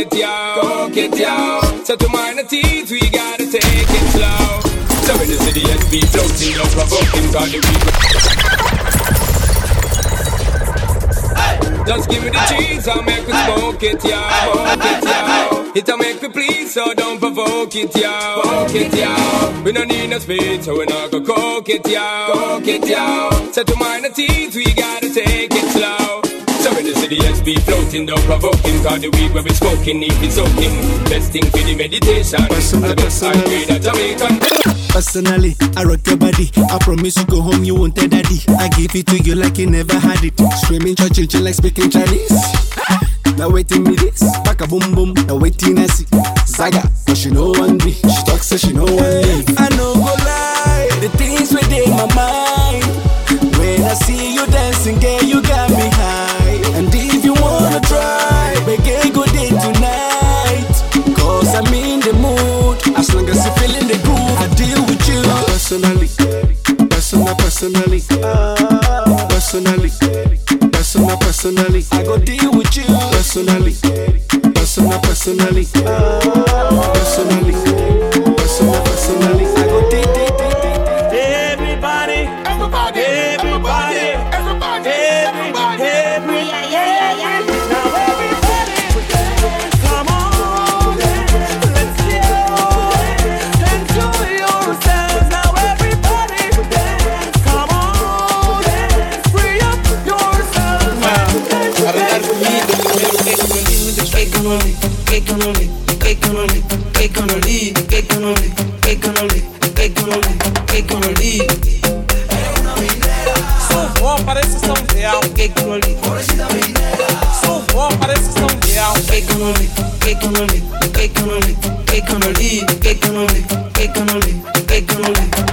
It, 0.03 0.13
yo, 0.15 0.61
coke 0.61 0.97
it, 0.97 1.17
yo. 1.17 1.61
So 1.83 1.95
to 1.95 2.09
minor 2.09 2.43
teens, 2.43 2.91
we 2.91 2.99
gotta 3.09 3.45
take 3.49 3.63
it 3.63 4.05
slow. 4.11 4.61
So 5.05 5.17
when 5.17 5.27
the 5.27 5.37
city 5.45 5.61
SB 5.61 6.03
floating, 6.11 6.55
no 6.57 6.65
provoking, 6.75 7.31
cause 7.31 7.51
the 7.51 7.59
people. 7.67 7.93
Just 11.85 12.09
give 12.09 12.23
me 12.23 12.29
the 12.29 12.39
cheese, 12.49 12.87
I'll 12.87 13.03
make 13.03 13.27
me 13.27 13.33
smoke 13.33 13.83
it, 13.83 14.03
yo, 14.03 14.21
smoke 14.53 14.85
it, 14.91 15.03
yo. 15.03 15.71
It'll 15.75 15.97
make 15.97 16.21
me 16.21 16.29
please, 16.29 16.73
so 16.73 16.93
don't 16.93 17.19
provoke 17.19 17.75
it, 17.75 17.95
yo, 17.95 18.41
smoke 18.43 18.75
it, 18.75 18.93
yo. 18.95 19.63
We 19.63 19.71
don't 19.71 19.87
need 19.87 20.09
no 20.09 20.19
speed, 20.19 20.63
so 20.63 20.77
we 20.79 20.85
not 20.85 21.11
go 21.11 21.21
coke 21.21 21.69
it, 21.69 21.87
yo, 21.87 22.29
coke 22.33 22.67
it, 22.67 22.87
yo. 22.87 23.29
So 23.51 23.63
to 23.63 23.75
minor 23.75 24.09
teens, 24.09 24.55
we 24.55 24.65
gotta 24.73 25.13
take 25.13 25.51
it 25.53 25.71
slow. 25.71 26.02
The 27.13 27.19
SB 27.19 27.61
floating, 27.61 28.07
don't 28.07 28.19
provoking, 28.21 28.81
cause 28.81 28.99
the 28.99 29.09
weed 29.13 29.31
where 29.35 29.43
we 29.43 29.53
smoking, 29.53 29.99
need 29.99 30.19
be 30.19 30.31
soaking. 30.31 30.73
Best 31.05 31.31
thing 31.31 31.45
for 31.45 31.61
the 31.61 31.75
meditation, 31.77 32.41
best 32.49 32.73
I 33.21 33.77
Jamaican. 33.77 34.39
Personally, 34.89 35.53
I 35.77 35.83
rock 35.83 36.01
your 36.07 36.17
body. 36.17 36.49
I 36.57 36.79
promise 36.81 37.15
you 37.15 37.25
go 37.25 37.41
home, 37.43 37.63
you 37.63 37.75
won't 37.75 37.95
tell 37.95 38.07
daddy. 38.07 38.41
I 38.57 38.67
give 38.69 38.95
it 38.95 39.05
to 39.13 39.19
you 39.19 39.35
like 39.35 39.59
you 39.59 39.69
never 39.69 39.93
had 39.93 40.23
it. 40.23 40.33
Screaming, 40.65 40.95
church, 40.95 41.29
chill 41.29 41.43
like 41.43 41.53
speaking 41.53 41.91
Chinese. 41.91 42.33
Now 43.37 43.49
waiting 43.49 43.83
me 43.83 43.93
this, 43.93 44.25
back 44.41 44.61
a 44.61 44.67
boom 44.67 44.95
boom. 44.95 45.13
Now 45.27 45.37
waiting 45.37 45.77
I 45.77 45.85
see 45.85 46.09
Zaga, 46.47 46.81
but 47.05 47.15
she 47.15 47.29
know 47.29 47.51
one 47.51 47.77
me. 47.77 47.93
She 47.93 48.21
talks 48.25 48.47
so 48.47 48.57
she 48.57 48.73
know 48.73 48.89
one 48.89 49.21
me. 49.21 49.52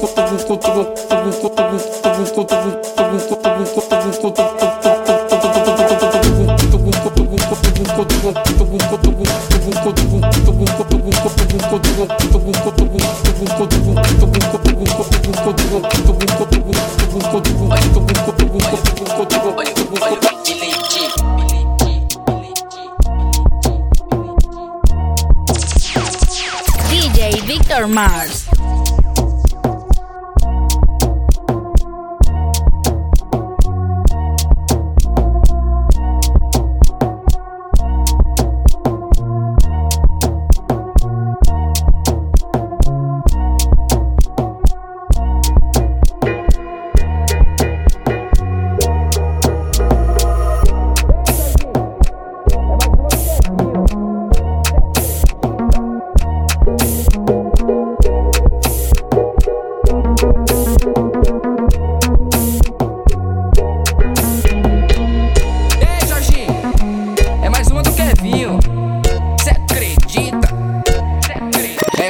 Tô 0.00 0.08
com 0.08 0.13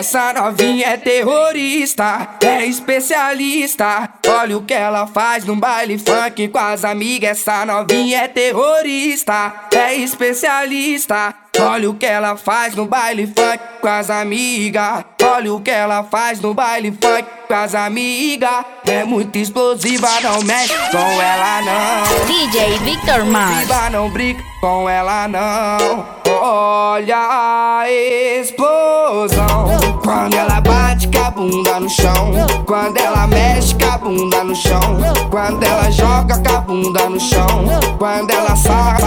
Essa 0.05 0.35
novinha 0.35 0.89
é 0.89 0.97
terrorista, 0.99 2.37
é 2.45 2.67
especialista. 2.67 4.11
Olha 4.29 4.59
o 4.59 4.63
que 4.63 4.75
ela 4.75 5.07
faz 5.07 5.47
no 5.47 5.57
baile 5.57 5.97
funk 5.97 6.47
com 6.49 6.59
as 6.59 6.85
amigas. 6.85 7.31
Essa 7.31 7.65
novinha 7.65 8.19
é 8.19 8.29
terrorista, 8.29 9.51
é 9.75 9.95
especialista. 9.95 11.35
Olha 11.59 11.89
o 11.89 11.95
que 11.95 12.05
ela 12.05 12.37
faz 12.37 12.75
no 12.75 12.85
baile 12.85 13.27
funk 13.27 13.59
com 13.81 13.89
as 13.89 14.11
amigas. 14.11 15.07
Olha 15.23 15.55
o 15.55 15.61
que 15.63 15.71
ela 15.71 16.05
faz 16.05 16.39
no 16.39 16.53
baile 16.53 16.91
funk 16.91 17.27
com 17.49 17.55
as 17.55 17.75
amigas. 17.75 18.63
É 18.87 19.05
muito 19.05 19.39
explosiva, 19.39 20.21
não 20.21 20.43
mexe 20.43 20.75
com 20.91 20.99
ela 20.99 21.63
não. 21.63 22.27
DJ 22.27 22.79
Victor. 22.81 23.21
Explosiva, 23.21 23.89
não 23.89 24.11
brinca 24.11 24.45
com 24.61 24.87
ela 24.87 25.27
não. 25.29 26.24
Olha 26.47 27.17
a 27.17 27.91
explosão. 27.91 29.65
Quando 30.03 30.35
ela 30.35 30.61
bate 30.61 31.09
com 31.09 31.19
a 31.19 31.31
bunda 31.31 31.81
no 31.81 31.89
chão. 31.89 32.33
Quando 32.67 32.99
ela 32.99 33.27
mexe 33.27 33.75
com 33.75 33.87
a 33.87 33.97
bunda 33.97 34.45
no 34.45 34.55
chão. 34.55 34.99
Quando 35.31 35.65
ela 35.65 35.91
joga 35.91 36.39
com 36.39 36.55
a 36.55 36.61
bunda 36.61 37.09
no 37.09 37.19
chão. 37.19 37.49
Quando 37.97 38.31
ela 38.31 38.55
sai. 38.57 39.01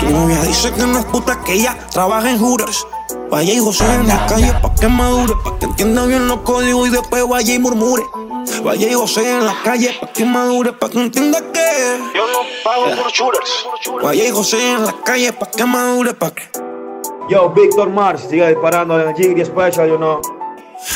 Tu 0.00 0.06
novia 0.06 0.40
dice 0.40 0.72
que 0.72 0.82
no 0.86 1.00
es 1.00 1.04
puta, 1.04 1.38
que 1.42 1.52
ella 1.56 1.76
trabaja 1.90 2.30
en 2.30 2.42
Hooters. 2.42 2.86
Vaya 3.30 3.52
y 3.52 3.58
José 3.58 3.84
en 3.84 4.08
la 4.08 4.24
calle 4.24 4.54
pa' 4.62 4.74
que 4.74 4.88
madure, 4.88 5.34
pa' 5.44 5.58
que 5.58 5.66
entienda 5.66 6.06
bien 6.06 6.26
los 6.26 6.38
códigos 6.40 6.88
y 6.88 6.90
después 6.90 7.28
vaya 7.28 7.52
y 7.52 7.58
murmure. 7.58 8.02
Vaya 8.64 8.88
y 8.88 8.94
José 8.94 9.30
en 9.30 9.44
la 9.44 9.54
calle 9.62 9.94
pa' 10.00 10.06
que 10.06 10.24
madure, 10.24 10.72
pa' 10.72 10.88
que 10.88 10.98
entienda 10.98 11.38
que 11.52 12.00
yo 12.14 12.26
no 12.28 12.38
pago 12.64 12.86
por 12.96 13.12
shooters. 13.12 13.66
Vaya 14.02 14.26
y 14.26 14.30
José 14.30 14.72
en 14.72 14.86
la 14.86 14.94
calle 15.04 15.34
pa' 15.34 15.50
que 15.50 15.66
madure, 15.66 16.14
pa' 16.14 16.30
que. 16.30 16.77
Yo, 17.28 17.50
Víctor 17.50 17.90
Mars, 17.90 18.26
sigue 18.30 18.48
disparando 18.48 18.98
en 18.98 19.08
el 19.08 19.14
Jiggy 19.14 19.44
Special, 19.44 19.86
you 19.86 19.98
know. 19.98 20.18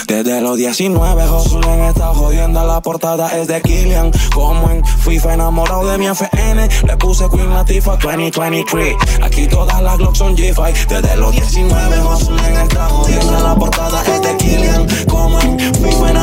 Desde 0.07 0.41
los 0.41 0.57
19, 0.57 1.27
Josulen 1.27 1.81
está 1.81 2.07
jodiendo. 2.07 2.65
La 2.65 2.81
portada 2.81 3.29
es 3.39 3.49
de 3.49 3.61
Killian. 3.61 4.11
Como 4.33 4.71
en 4.71 4.85
FIFA, 4.85 5.35
enamorado 5.35 5.87
de 5.91 5.99
mi 5.99 6.07
FN. 6.07 6.69
Le 6.87 6.97
puse 6.97 7.29
Queen 7.29 7.51
Latifah 7.51 7.97
2023. 7.97 8.95
Aquí 9.23 9.47
todas 9.47 9.83
las 9.83 9.99
Glocks 9.99 10.19
son 10.19 10.37
G5. 10.37 10.87
Desde 10.89 11.17
los 11.17 11.33
19, 11.33 11.97
Josulen 11.99 12.55
está 12.55 12.87
jodiendo. 12.87 13.33
La 13.41 13.55
portada 13.55 14.03
es 14.03 14.23
de 14.23 14.37
Killian. 14.37 14.87
Como 15.09 15.41
en 15.41 15.59
FIFA, 15.59 16.11
enamorado 16.11 16.22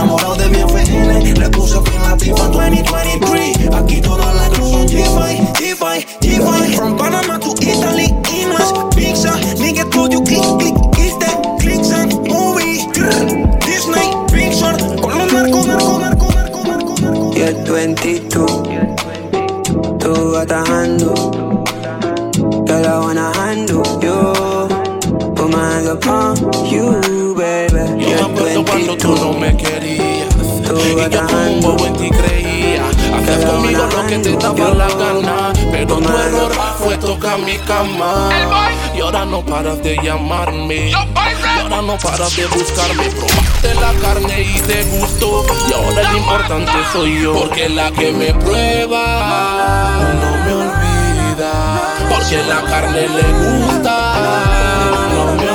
no 39.39 39.45
paras 39.45 39.81
de 39.83 39.95
llamarme. 39.97 40.89
Y 40.89 40.93
ahora 40.93 41.81
no 41.81 41.97
paras 41.97 42.35
de 42.35 42.45
buscarme. 42.47 43.09
Probaste 43.09 43.73
la 43.75 43.93
carne 44.01 44.41
y 44.41 44.59
te 44.61 44.83
gustó. 44.83 45.45
Y 45.69 45.73
ahora 45.73 46.09
el 46.09 46.17
importante 46.17 46.71
soy 46.91 47.21
yo. 47.21 47.33
Porque 47.33 47.69
la 47.69 47.91
que 47.91 48.11
me 48.11 48.33
prueba 48.33 50.13
No 50.21 50.31
me 50.45 50.53
olvida. 50.53 51.51
Porque 52.09 52.37
la 52.43 52.61
carne 52.63 53.07
le 53.07 53.67
gusta. 53.67 54.13
No 55.13 55.35
me 55.35 55.48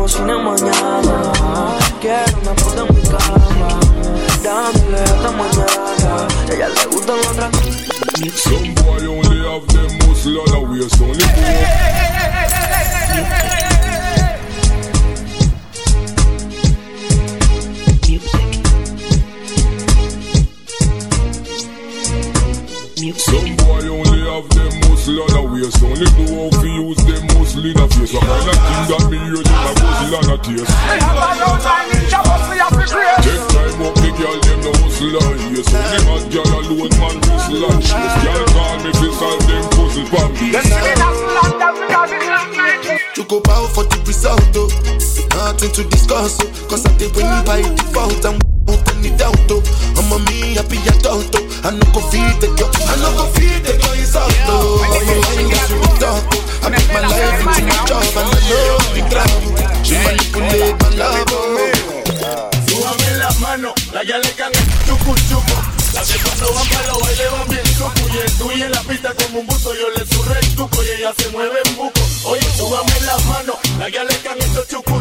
como 0.00 0.08
si 0.08 0.22
no 0.22 0.38
mañana. 0.40 1.32
Quiero 2.00 2.38
una 2.40 2.54
puta 2.54 2.86
en 2.88 2.94
mi 2.94 3.02
cama. 3.02 3.80
Dándole 4.42 4.98
hasta 4.98 5.30
mañana. 5.30 6.26
A 6.48 6.54
ella 6.54 6.68
le 6.70 6.86
gustan 6.86 7.16
los 7.16 7.36
tranquilos. 7.36 7.80
Some 8.34 8.74
boy 8.76 9.06
only 9.06 9.38
have 9.44 9.66
them 9.68 9.90
muscle 10.08 10.40
on 10.40 10.46
the 10.52 10.58
waist 10.70 11.00
only 11.02 11.20
Some 23.18 23.56
boy 23.56 23.88
only 23.88 24.09
have 25.18 25.18
them 25.18 25.18
muscle 25.18 25.22
on 25.22 25.30
the 25.34 25.42
waist 25.50 25.82
Only 25.82 26.06
know 26.14 26.50
how 26.50 26.60
to 26.60 26.68
use 26.68 27.02
them 27.02 27.26
muscle 27.34 27.66
in 27.66 27.78
a 27.78 27.86
face 27.88 28.12
What 28.14 28.22
kind 28.22 28.48
of 28.48 28.58
thing 28.60 28.84
that 28.90 29.04
me 29.10 29.18
hear 29.18 29.42
them 29.42 29.60
a 29.60 29.72
muscle 29.80 30.14
on 30.16 30.30
a 30.30 30.36
taste 30.38 30.70
Take 33.20 33.44
time 33.50 33.82
up 33.82 33.94
the 33.94 34.10
girl 34.14 34.38
them 34.40 34.60
no 34.60 34.70
hustle 34.80 35.18
and 35.18 35.56
yes 35.56 35.68
Only 35.74 36.00
hot 36.06 36.24
girl 36.30 36.50
alone 36.60 36.94
man 37.00 37.16
whistle 37.26 37.64
and 37.70 37.82
chase. 37.82 38.16
Girl 38.22 38.44
call 38.54 38.76
me 38.84 38.90
fi 38.92 39.08
solve 39.16 39.44
them 39.46 39.64
puzzle 39.74 40.06
for 40.06 40.26
me. 40.38 40.46
Choco 43.14 43.40
power 43.40 43.68
for 43.68 43.84
the 43.84 43.98
result, 44.06 44.56
oh. 44.56 44.68
Nothing 45.30 45.72
to 45.72 45.84
discuss. 45.88 46.38
Cause 46.68 46.86
I 46.86 46.96
did 46.98 47.14
win 47.16 47.44
by 47.44 47.62
default 47.62 48.49
de 49.20 49.24
auto. 49.24 49.62
Mamma 49.94 50.18
mia, 50.30 50.62
piglia 50.64 50.92
torto. 51.02 51.38
Hanno 51.62 51.84
confide 51.92 52.52
che 52.54 52.64
hanno 52.86 53.12
confide 53.12 53.76
che 53.76 53.96
io 53.96 54.06
salto. 54.06 54.80
I 56.62 56.68
make 56.68 56.92
my 56.92 57.00
life 57.00 57.40
into 57.40 57.60
a 57.60 57.84
job 57.86 58.16
and 58.16 58.28
I 58.28 58.40
love 58.50 58.88
the 58.94 59.02
crowd. 59.08 59.84
She 59.84 59.96
manipulate 60.04 60.76
my 60.80 60.96
love. 60.96 61.24
Súbame 62.66 63.16
las 63.18 63.38
manos, 63.40 63.72
la 63.92 64.02
yaleca 64.02 64.46
en 64.46 64.56
el 64.56 64.66
chucu 64.86 65.14
chucu. 65.28 65.56
Las 65.92 66.08
de 66.08 66.18
cuando 66.20 66.54
van 66.54 66.68
para 66.68 66.86
los 66.86 67.00
bailes 67.00 67.30
van 67.32 67.48
bien 67.48 67.64
chucu. 67.76 68.08
Y 68.14 68.18
estoy 68.24 68.62
en 68.62 68.72
la 68.72 68.80
pista 68.82 69.14
como 69.14 69.40
un 69.40 69.46
buzo, 69.46 69.74
yo 69.74 69.88
le 69.96 70.06
surre 70.06 70.38
el 70.40 70.54
tuco 70.54 70.82
y 70.82 70.88
ella 70.98 71.12
se 71.16 71.28
mueve 71.30 71.60
en 71.64 71.76
buco. 71.76 72.00
Oye, 72.24 72.46
súbame 72.56 73.00
las 73.04 73.24
manos, 73.26 73.56
la 73.78 73.88
yaleca 73.88 74.32
en 74.32 74.42
el 74.42 74.66
chucu 74.66 74.99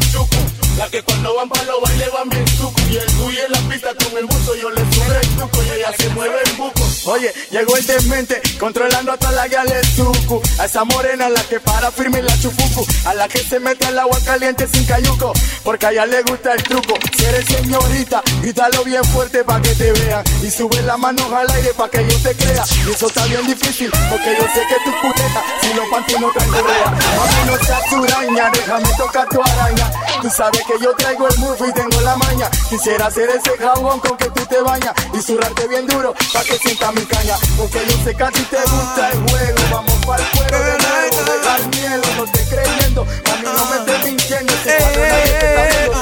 la 0.80 0.90
que 0.90 1.04
cuando 1.04 1.36
van 1.36 1.50
para 1.50 1.66
los 1.66 1.82
bailes 1.82 2.10
van 2.14 2.30
bien 2.30 2.46
tucu. 2.58 2.82
Y 2.90 2.96
el 2.96 3.06
tuyo 3.06 3.46
en 3.46 3.52
la 3.52 3.60
pista 3.68 3.90
con 3.96 4.18
el 4.18 4.26
buzo, 4.26 4.56
yo 4.56 4.70
le 4.70 4.80
sube 4.80 5.20
el 5.22 5.28
tuco 5.36 5.62
y 5.62 5.70
ella 5.72 5.92
se 5.98 6.10
mueve 6.12 6.38
en 6.46 6.58
buco. 6.58 6.89
Oye, 7.10 7.34
llegó 7.50 7.76
el 7.76 7.88
demente, 7.88 8.40
controlando 8.60 9.12
hasta 9.12 9.32
la 9.32 9.48
del 9.48 9.96
tucu. 9.96 10.40
A 10.60 10.66
esa 10.66 10.84
morena, 10.84 11.28
la 11.28 11.42
que 11.42 11.60
para 11.60 11.90
firme 11.90 12.22
la 12.22 12.40
chufucu. 12.40 12.86
A 13.06 13.16
la 13.16 13.28
que 13.28 13.40
se 13.40 13.60
mete 13.60 13.88
al 13.88 13.98
agua 13.98 14.16
caliente 14.24 14.68
sin 14.72 14.86
cayuco. 14.86 15.34
Porque 15.64 15.88
a 15.88 15.92
ella 15.92 16.06
le 16.06 16.22
gusta 16.22 16.54
el 16.54 16.62
truco. 16.62 16.94
Si 17.18 17.26
eres 17.26 17.46
señorita, 17.46 18.22
grítalo 18.44 18.84
bien 18.84 19.04
fuerte 19.06 19.44
para 19.44 19.60
que 19.60 19.74
te 19.74 19.92
vean. 19.92 20.24
Y 20.44 20.52
sube 20.52 20.84
las 20.84 21.00
manos 21.00 21.34
al 21.34 21.50
aire 21.50 21.74
para 21.74 21.90
que 21.90 22.08
yo 22.08 22.16
te 22.20 22.36
crea. 22.36 22.64
Y 22.86 22.92
eso 22.92 23.08
está 23.08 23.26
bien 23.26 23.48
difícil, 23.48 23.90
porque 24.12 24.38
yo 24.38 24.46
sé 24.54 24.62
que 24.70 24.76
tu 24.86 25.02
puteta, 25.02 25.44
si 25.64 25.74
los 25.74 25.90
panty 25.90 26.14
no 26.14 26.32
correa. 26.32 26.86
Mami, 26.86 27.48
no 27.48 27.66
seas 27.66 27.90
turaña, 27.90 28.52
déjame 28.54 28.90
tocar 28.98 29.28
tu 29.30 29.42
araña. 29.42 29.92
Tú 30.22 30.30
sabes 30.30 30.62
que 30.62 30.84
yo 30.84 30.94
traigo 30.94 31.28
el 31.28 31.38
move 31.40 31.70
y 31.70 31.74
tengo 31.74 32.02
la 32.02 32.16
maña. 32.18 32.50
Quisiera 32.70 33.08
hacer 33.08 33.30
ese 33.32 33.58
jabón 33.58 34.00
con 34.00 34.16
que 34.16 34.30
tú 34.30 34.46
te 34.46 34.62
bañas 34.62 34.94
y 35.14 35.22
zurrarte 35.22 35.68
bien 35.68 35.88
duro 35.88 36.14
para 36.32 36.46
que 36.46 36.58
sienta 36.60 36.92
mi 37.00 37.06
caña. 37.06 37.36
Porque 37.58 37.80
yo 37.88 38.04
sé 38.04 38.16
que 38.16 38.24
a 38.24 38.32
ti 38.32 38.42
te 38.42 38.58
gusta 38.58 39.10
el 39.12 39.20
juego. 39.30 39.60
Vamos 39.72 40.06
para 40.06 40.24
el 40.24 40.30
juego 40.30 40.58
de 40.66 40.78
nuevo, 40.78 41.18
deja 41.26 41.56
el 41.58 41.68
miedo, 41.70 42.04
no 42.18 42.26
te 42.26 42.46
creyendo. 42.46 43.06
Mami, 43.06 43.44
no 43.44 43.66
me 43.66 43.76
estés 43.78 44.06
mintiendo, 44.06 44.54
ese 44.54 44.78
cuadro 44.78 45.02
nadie 45.02 45.34
te 45.40 45.48
está 45.48 45.64
viendo. 45.66 46.00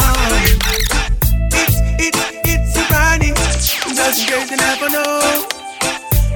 It's 2.44 2.78
a 2.78 2.80
Ronnie, 2.90 3.34
just 3.34 4.20
in 4.20 4.26
case 4.28 4.50
you 4.52 4.58
never 4.58 4.90
know. 4.90 5.48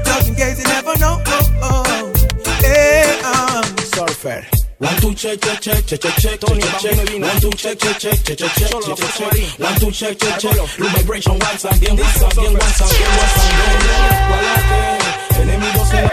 Just 0.05 0.27
in 0.27 0.35
case 0.35 0.59
you 0.59 0.67
never 0.67 0.97
know. 0.99 1.21
Oh, 1.27 1.85
oh. 1.95 2.13
Hey, 2.61 3.19
um. 3.23 3.63
Surfer. 3.93 4.60
One 4.81 4.95
two 4.95 5.13
check 5.13 5.39
check 5.39 5.61
check 5.61 5.85
check 5.85 5.99
check 5.99 6.15
check 6.15 6.39
Tony 6.39 6.61
check 6.81 6.97
One 7.21 7.39
two 7.39 7.51
check 7.51 7.77
check 7.77 7.99
check 7.99 8.17
check 8.23 8.35
check 8.35 8.49
check 8.49 8.71
check 8.81 8.97
check 8.97 9.13
check 9.13 9.59
One 9.59 9.75
two 9.75 9.91
check 9.91 10.17
check 10.17 10.39
check 10.39 10.57
Blue 10.75 10.89
vibration 10.89 11.37
once 11.37 11.65
again 11.65 11.97
once 11.97 12.17
again 12.17 12.53
once 12.57 12.81
again 12.81 13.11
once 13.13 13.37
again 13.45 13.77
Gualate 14.25 14.81
Enemigos 15.37 15.93
en 15.93 16.09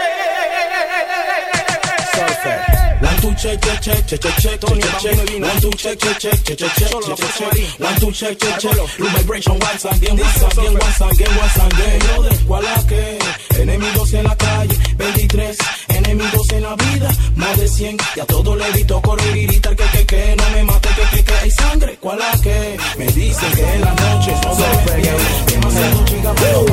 Surfer 2.13 2.59
One 2.59 2.68
two 3.21 3.33
check 3.35 3.61
check 3.61 3.81
check 3.81 4.07
check 4.07 4.19
check 4.19 4.35
check 4.37 4.59
Tony 4.59 4.81
check 4.99 5.17
One 5.41 5.61
two 5.61 5.71
check 5.71 5.99
check 5.99 6.19
check 6.19 6.43
check 6.43 6.57
check 6.57 6.71
check 6.71 6.89
check 6.89 7.17
check 7.17 7.33
check 7.37 7.79
One 7.79 7.95
two 7.99 8.11
check 8.11 8.37
check 8.37 8.59
check 8.59 8.75
Blue 8.97 9.09
vibration 9.09 9.59
once 9.59 9.85
again 9.85 10.17
once 10.17 10.41
again 10.41 10.73
once 10.73 11.01
again 11.01 11.31
once 11.37 11.57
again 11.57 11.99
Brother, 12.47 13.19
Enemigos 13.59 14.13
en 14.13 14.23
la 14.23 14.35
calle 14.35 14.77
23 14.97 15.57
Enemigos 15.89 16.49
en 16.51 16.63
la 16.63 16.75
vida 16.75 17.09
Más 17.35 17.57
de 17.57 17.67
100 17.67 17.97
Y 18.15 18.19
a 18.19 18.25
todo 18.25 18.55
le 18.55 18.67
evito 18.67 19.01
correr 19.01 19.35
y 19.35 19.47
gritar 19.47 19.75
que 19.75 19.83
que 19.83 20.05
que 20.05 20.35
No 20.37 20.49
me 20.51 20.63
mate 20.63 20.89
que 20.89 21.17
que 21.17 21.23
que 21.23 21.33
hay 21.33 21.51
sangre 21.51 21.97
¿Cuál 21.99 22.19
que? 22.41 22.77
Me 22.97 23.05
dicen 23.07 23.51
que 23.53 23.73
en 23.73 23.81
las 23.81 23.95
noches 23.95 24.39
no 24.43 24.55
se 24.55 24.91
ve 24.91 25.17
Demasiado 25.47 26.05
chica 26.05 26.33
pero 26.35 26.65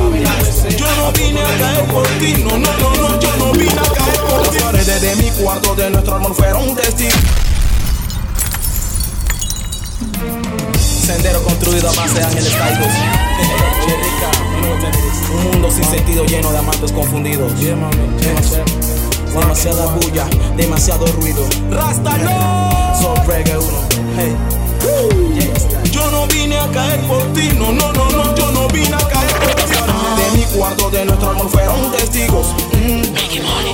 Yo 0.77 0.95
no 0.97 1.11
vine 1.11 1.41
a 1.41 1.57
caer 1.57 1.85
por 1.85 2.07
ti 2.07 2.33
No, 2.43 2.57
no, 2.57 2.77
no, 2.77 2.95
no 2.95 3.19
Yo 3.19 3.37
no 3.37 3.51
vine 3.51 3.71
a 3.71 3.93
caer 3.93 4.19
por 4.21 4.47
ti 4.49 4.55
Las 4.55 4.63
paredes 4.63 5.01
de 5.01 5.15
mi 5.15 5.29
cuarto 5.31 5.75
de 5.75 5.89
nuestro 5.89 6.15
amor 6.15 6.36
fueron 6.37 6.75
testigos 6.75 7.13
Sendero 11.05 11.41
construido 11.43 11.89
a 11.89 11.93
base 11.93 12.19
de 12.19 12.25
ángeles 12.25 12.53
caídos. 12.53 12.87
Un 15.33 15.51
mundo 15.51 15.71
sin 15.71 15.83
sentido 15.85 16.25
lleno 16.25 16.51
de 16.51 16.57
amantes 16.57 16.91
confundidos. 16.91 17.53
Demasiada 19.33 19.85
bulla, 19.85 20.25
demasiado 20.57 21.05
ruido. 21.13 21.47
Rasta 21.71 22.17
no. 22.17 22.67
Uno. 22.99 23.87
Hey. 24.17 24.35
Yo 25.91 26.11
no 26.11 26.27
vine 26.27 26.57
a 26.57 26.67
caer 26.71 26.99
por 27.07 27.23
ti, 27.33 27.49
no, 27.57 27.71
no, 27.71 27.93
no, 27.93 28.09
no, 28.09 28.35
yo 28.35 28.51
no 28.51 28.67
vine 28.67 28.93
a 28.93 29.07
caer 29.07 29.26
ti. 30.57 30.63
De 30.63 30.65
mi 30.65 30.65
cuarto, 30.65 30.89
de 30.89 31.05
nuestro 31.05 31.29
amor 31.29 31.49
fueron 31.49 31.91
testigos. 31.91 32.47
Mm, 32.73 33.01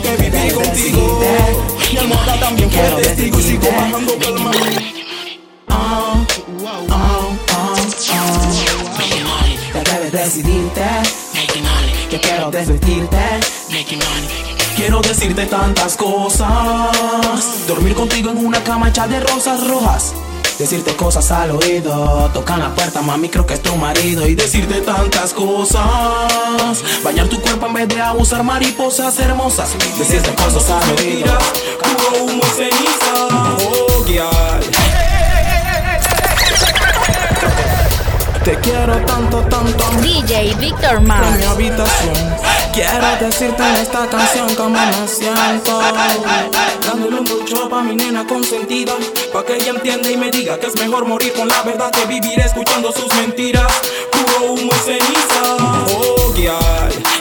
que 0.01 0.15
viví 0.17 0.51
contigo. 0.51 1.21
Mi 1.91 1.97
almohada 1.97 2.39
también 2.39 2.71
fue 2.71 3.01
testigo 3.01 3.39
y 3.39 3.43
sigo 3.43 3.67
bajando 3.71 4.17
calma. 4.19 4.51
Ah, 5.69 6.25
ah, 6.89 7.29
ah, 7.51 7.75
Ya 9.73 9.83
debes 9.83 10.11
decidirte. 10.11 10.81
Yo 12.11 12.21
quiero 12.21 12.51
desvestirte. 12.51 13.17
Quiero 14.75 15.01
decirte 15.01 15.45
tantas 15.45 15.95
cosas. 15.95 17.67
Dormir 17.67 17.95
contigo 17.95 18.31
en 18.31 18.45
una 18.45 18.63
cama 18.63 18.89
hecha 18.89 19.07
de 19.07 19.19
rosas 19.19 19.67
rojas. 19.67 20.13
Decirte 20.59 20.95
cosas 20.95 21.31
al 21.31 21.51
oído. 21.51 22.29
Tocan 22.33 22.59
la 22.59 22.73
puerta, 22.73 23.01
mami, 23.01 23.29
creo 23.29 23.45
que 23.45 23.55
es 23.55 23.61
tu 23.61 23.75
marido. 23.75 24.27
Y 24.27 24.35
decirte 24.35 24.81
tantas 24.81 25.33
cosas. 25.33 26.83
Bañar 27.03 27.27
tu 27.27 27.39
cuerpo 27.41 27.67
en 27.67 27.73
vez 27.73 27.87
de 27.87 28.01
abusar 28.01 28.43
mariposas 28.43 29.19
hermosas. 29.19 29.69
Decirte 29.97 30.33
cosas 30.35 30.69
al 30.69 30.97
oído. 30.97 31.37
Puro 31.79 32.23
humo 32.23 32.43
ceniza. 32.55 33.27
Oh. 33.69 34.82
Te 38.43 38.55
quiero 38.57 38.97
tanto, 39.05 39.39
tanto. 39.43 39.85
DJ 40.01 40.53
Victor 40.59 40.97
En 40.97 41.37
mi 41.37 41.43
habitación. 41.45 42.35
Quiero 42.73 43.07
decirte 43.21 43.63
en 43.63 43.75
esta 43.75 44.05
canción 44.09 44.53
cómo 44.55 44.77
me 44.77 45.07
siento. 45.07 45.79
Dándole 46.85 47.19
un 47.19 47.25
pucho 47.25 47.69
pa' 47.69 47.81
mi 47.83 47.95
nena 47.95 48.27
consentida. 48.27 48.95
Pa' 49.31 49.45
que 49.45 49.55
ella 49.55 49.69
entienda 49.69 50.11
y 50.11 50.17
me 50.17 50.29
diga 50.29 50.59
que 50.59 50.67
es 50.67 50.75
mejor 50.77 51.05
morir 51.07 51.31
con 51.31 51.47
la 51.47 51.61
verdad 51.61 51.89
que 51.91 52.05
vivir 52.05 52.37
escuchando 52.39 52.91
sus 52.91 53.13
mentiras. 53.15 53.71
Puro 54.11 54.51
humo 54.51 54.71
y 54.73 54.79
ceniza. 54.85 55.55
Oh, 55.95 56.33
girl. 56.35 56.72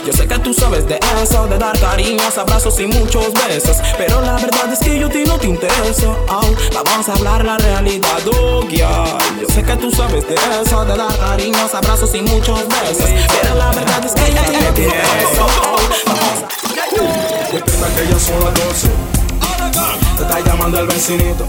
Yo 0.05 0.11
sé 0.11 0.27
que 0.27 0.37
tú 0.39 0.53
sabes 0.53 0.85
de 0.85 0.99
eso, 1.21 1.47
de 1.47 1.57
dar 1.57 1.79
cariños, 1.79 2.37
abrazos 2.37 2.77
y 2.79 2.87
muchos 2.87 3.31
besos. 3.33 3.77
Pero 3.97 4.21
la 4.21 4.33
verdad 4.33 4.73
es 4.73 4.79
que 4.79 4.99
yo 4.99 5.07
a 5.07 5.09
ti 5.09 5.23
no 5.25 5.37
te 5.37 5.47
intereso. 5.47 6.17
Oh, 6.27 6.41
vamos 6.83 7.07
a 7.07 7.13
hablar 7.13 7.45
la 7.45 7.57
realidad, 7.57 8.19
oh. 8.27 8.67
Yo 8.67 9.47
sé 9.53 9.63
que 9.63 9.75
tú 9.77 9.89
sabes 9.91 10.27
de 10.27 10.35
eso, 10.35 10.83
de 10.83 10.97
dar 10.97 11.17
cariños, 11.17 11.73
abrazos 11.73 12.13
y 12.15 12.21
muchos 12.21 12.67
besos. 12.67 13.09
Pero 13.41 13.55
la 13.55 13.71
verdad 13.71 14.05
es 14.05 14.11
que 14.13 14.33
yo 14.33 14.41
a 14.41 14.43
ti 14.43 14.57
no 14.61 14.73
te 14.73 14.83
intereso. 14.83 15.45
Oh, 15.45 15.77
vamos 16.05 16.19
a 16.19 17.53
Despierta 17.53 17.87
que 17.95 18.07
ya 18.09 18.19
son 18.19 18.43
las 18.43 18.53
12. 18.53 20.02
Te 20.23 20.29
está 20.29 20.39
llamando 20.39 20.79
el 20.79 20.87
vecinito. 20.87 21.45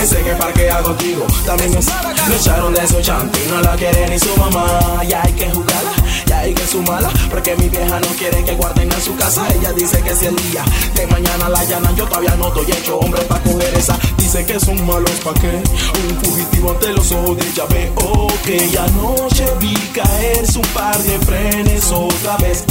Ese 0.00 0.22
que 0.22 0.30
parquea 0.32 0.78
contigo 0.82 1.26
también 1.44 1.74
es. 1.76 1.86
Me 2.28 2.36
echaron 2.36 2.72
de 2.72 2.86
su 2.86 3.00
chanti, 3.00 3.40
no 3.50 3.60
la 3.60 3.74
quiere 3.74 4.08
ni 4.08 4.18
su 4.20 4.36
mamá. 4.36 5.02
Ya 5.08 5.20
hay 5.22 5.32
que 5.32 5.50
jugarla, 5.50 5.92
ya 6.26 6.38
hay 6.38 6.54
que 6.54 6.64
sumarla. 6.64 7.10
Porque 7.28 7.56
mi 7.56 7.68
vieja 7.68 7.98
no 7.98 8.06
quiere 8.16 8.44
que 8.44 8.54
guarden 8.54 8.92
en 8.92 9.02
su 9.02 9.16
casa. 9.16 9.44
Ella 9.52 9.72
dice 9.72 10.00
que 10.00 10.14
si 10.14 10.26
el 10.26 10.36
día 10.36 10.64
de 10.94 11.06
mañana 11.08 11.48
la 11.48 11.64
llanan, 11.64 11.96
yo 11.96 12.06
todavía 12.06 12.36
no 12.36 12.48
estoy 12.48 12.70
hecho 12.70 12.98
hombre 12.98 13.20
para 13.22 13.42
coger 13.42 13.74
esa. 13.74 13.98
Dice 14.16 14.46
que 14.46 14.60
son 14.60 14.86
malos 14.86 15.10
pa' 15.24 15.34
qué. 15.34 15.48
Un 15.50 16.24
fugitivo 16.24 16.70
ante 16.70 16.92
los 16.92 17.10
ojos 17.10 17.36
de 17.36 17.48
ella 17.48 17.64
veo 17.68 18.26
que 18.44 18.78
anoche 18.78 19.44
vi 19.58 19.74
caer 19.92 20.46
su 20.46 20.60
par 20.72 20.96
de 20.98 21.18
frenes 21.18 21.90
otra 21.90 22.36
vez. 22.36 22.64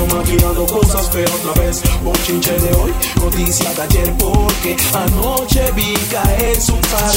Vengo 0.00 0.16
maquinando 0.16 0.66
cosas 0.66 1.10
feas 1.10 1.30
otra 1.32 1.62
vez. 1.62 1.82
Bochinche 2.02 2.52
de 2.52 2.74
hoy, 2.76 2.92
noticia 3.16 3.72
de 3.74 3.82
ayer, 3.82 4.14
porque 4.16 4.76
anoche 4.94 5.70
vi 5.72 5.94
caer 6.10 6.60
su 6.60 6.74
par. 6.76 7.10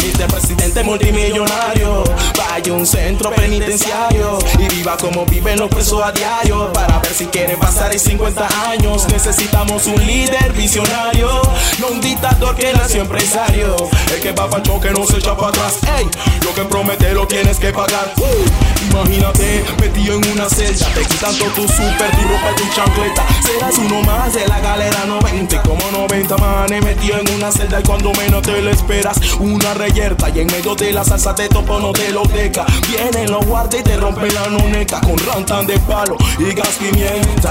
Vicepresidente 0.00 0.82
multimillonario, 0.82 2.04
vaya 2.36 2.72
un 2.72 2.86
centro 2.86 3.30
penitenciario 3.30 4.38
y 4.58 4.74
viva 4.74 4.96
como 4.96 5.24
viven 5.26 5.58
los 5.58 5.68
presos 5.68 6.02
a 6.02 6.10
diario. 6.10 6.72
Para 6.72 6.98
ver 6.98 7.12
si 7.12 7.26
quiere 7.26 7.56
pasar 7.56 7.92
en 7.92 8.00
50 8.00 8.48
años, 8.68 9.06
necesitamos 9.08 9.86
un 9.86 10.04
líder 10.04 10.52
visionario, 10.52 11.42
no 11.78 11.88
un 11.88 12.00
dictador 12.00 12.56
que 12.56 12.72
nació 12.72 13.02
empresario. 13.02 13.76
El 14.12 14.20
que 14.20 14.32
va 14.32 14.48
para 14.50 14.62
choque 14.62 14.90
no 14.90 15.06
se 15.06 15.18
echa 15.18 15.36
para 15.36 15.48
atrás. 15.48 15.78
Ey, 15.98 16.08
lo 16.44 16.54
que 16.54 16.62
promete 16.64 17.12
lo 17.12 17.26
tienes 17.26 17.58
que 17.58 17.72
pagar. 17.72 18.12
Uh, 18.16 18.90
imagínate 18.90 19.64
metido 19.80 20.16
en 20.16 20.32
una 20.32 20.48
celda, 20.74 20.94
te 20.94 21.06
quitan 21.06 21.34
tu 21.54 21.68
super, 21.68 22.10
tu 22.10 22.28
ropa 22.28 22.50
y 22.52 22.62
tu 22.62 22.74
chancleta. 22.74 23.26
Serás 23.42 23.78
uno 23.78 24.02
más 24.02 24.34
de 24.34 24.46
la 24.46 24.60
galera 24.60 25.04
90, 25.06 25.62
como 25.62 25.90
90 25.90 26.36
manes 26.38 26.84
metido 26.84 27.18
en 27.18 27.34
una 27.34 27.52
celda 27.52 27.80
y 27.80 27.82
cuando 27.82 28.12
menos 28.12 28.42
te 28.42 28.60
lo 28.60 28.70
esperas, 28.70 29.18
una 29.38 29.74
reyerta 29.74 30.30
y 30.30 30.40
en 30.40 30.46
medio 30.46 30.74
de 30.74 30.92
la 30.92 31.04
salsa 31.04 31.34
te 31.34 31.48
topo 31.48 31.78
no 31.78 31.92
te 31.92 32.10
lo 32.10 32.22
deca. 32.24 32.64
Vienen 32.88 33.30
los 33.30 33.44
guardias 33.46 33.82
y 33.82 33.84
te 33.84 33.96
rompen 33.96 34.34
la 34.34 34.48
noneca 34.48 35.00
con 35.00 35.18
rantan 35.18 35.66
de 35.66 35.78
palo 35.80 36.16
y 36.38 36.52
gas 36.54 36.76
pimienta. 36.78 37.50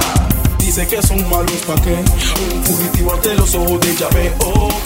Dice 0.71 0.88
que 0.88 1.01
son 1.01 1.29
malos 1.29 1.62
pa' 1.67 1.75
qué. 1.81 2.01
Un 2.55 2.63
fugitivo 2.63 3.13
ante 3.13 3.36
los 3.36 3.53
ojos 3.55 3.79
de 3.81 3.93
llave. 3.93 4.31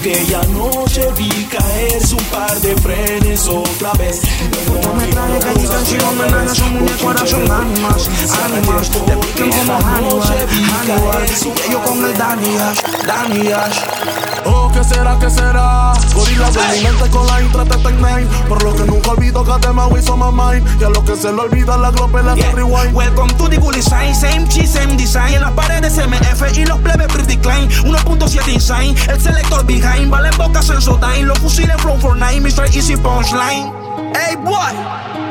Que 0.01 0.35
anoche 0.35 1.07
vi 1.15 1.29
caer 1.45 2.05
su 2.05 2.17
par 2.33 2.59
de 2.61 2.75
frenes 2.77 3.47
otra 3.47 3.93
vez. 3.93 4.21
Pero 4.51 4.93
me 4.95 5.05
traje 5.07 5.59
mi 5.59 5.67
canción 5.67 6.17
me 6.17 6.27
nada 6.31 6.55
son 6.55 6.73
muñecos, 6.73 7.29
son 7.29 7.51
ánimas, 7.51 8.09
ánimas, 8.45 8.89
te 8.89 9.17
piquen 9.17 9.51
como 9.51 9.79
Hannibal, 9.79 10.47
Hannibal, 10.73 11.25
y 11.67 11.71
yo 11.71 11.81
con 11.83 12.05
el 12.05 12.17
Danny 12.17 12.57
Ash, 12.57 12.81
Danny 13.05 13.51
Ash. 13.51 13.77
Oh, 13.83 14.24
¿qué 14.75 14.83
será, 14.83 15.17
qué 15.19 15.29
será? 15.29 15.93
Gorila 16.13 16.51
de 16.51 16.77
mi 16.77 16.83
mente 16.83 17.09
con 17.09 17.25
la 17.27 17.41
intratetecname 17.41 18.25
Por 18.47 18.63
lo 18.63 18.75
que 18.75 18.83
nunca 18.83 19.11
olvido 19.11 19.43
que 19.43 19.59
te 19.59 19.73
me 19.73 19.99
hizo 19.99 20.17
my 20.17 20.31
mind 20.31 20.81
Y 20.81 20.83
a 20.83 20.89
lo 20.89 21.03
que 21.03 21.15
se 21.15 21.31
le 21.31 21.39
olvida 21.39 21.77
la 21.77 21.91
globe 21.91 22.21
la 22.23 22.35
Yeah. 22.35 22.51
rewind 22.51 22.93
Welcome 22.93 23.33
to 23.37 23.47
the 23.47 23.57
Gully 23.57 23.81
Sign, 23.81 24.13
same 24.13 24.47
cheese, 24.49 24.73
same 24.73 24.97
design. 24.97 25.35
En 25.35 25.41
las 25.41 25.51
paredes 25.51 25.95
MF 25.97 26.57
y 26.57 26.65
los 26.65 26.79
plebes 26.79 27.07
pretty 27.07 27.37
klein. 27.37 27.69
1.7 27.69 28.53
insane, 28.53 28.95
el 29.07 29.21
selector 29.21 29.65
behind. 29.65 30.09
Vale 30.09 30.29
en 30.29 30.37
boca 30.37 30.61
Sensodyne, 30.61 31.23
los 31.23 31.39
fusiles 31.39 31.79
Flow 31.81 31.97
for 31.99 32.17
nine, 32.17 32.41
Mr. 32.41 32.65
Easy 32.75 32.97
Punchline. 32.97 33.71
Hey 34.13 34.35
boy, 34.43 34.73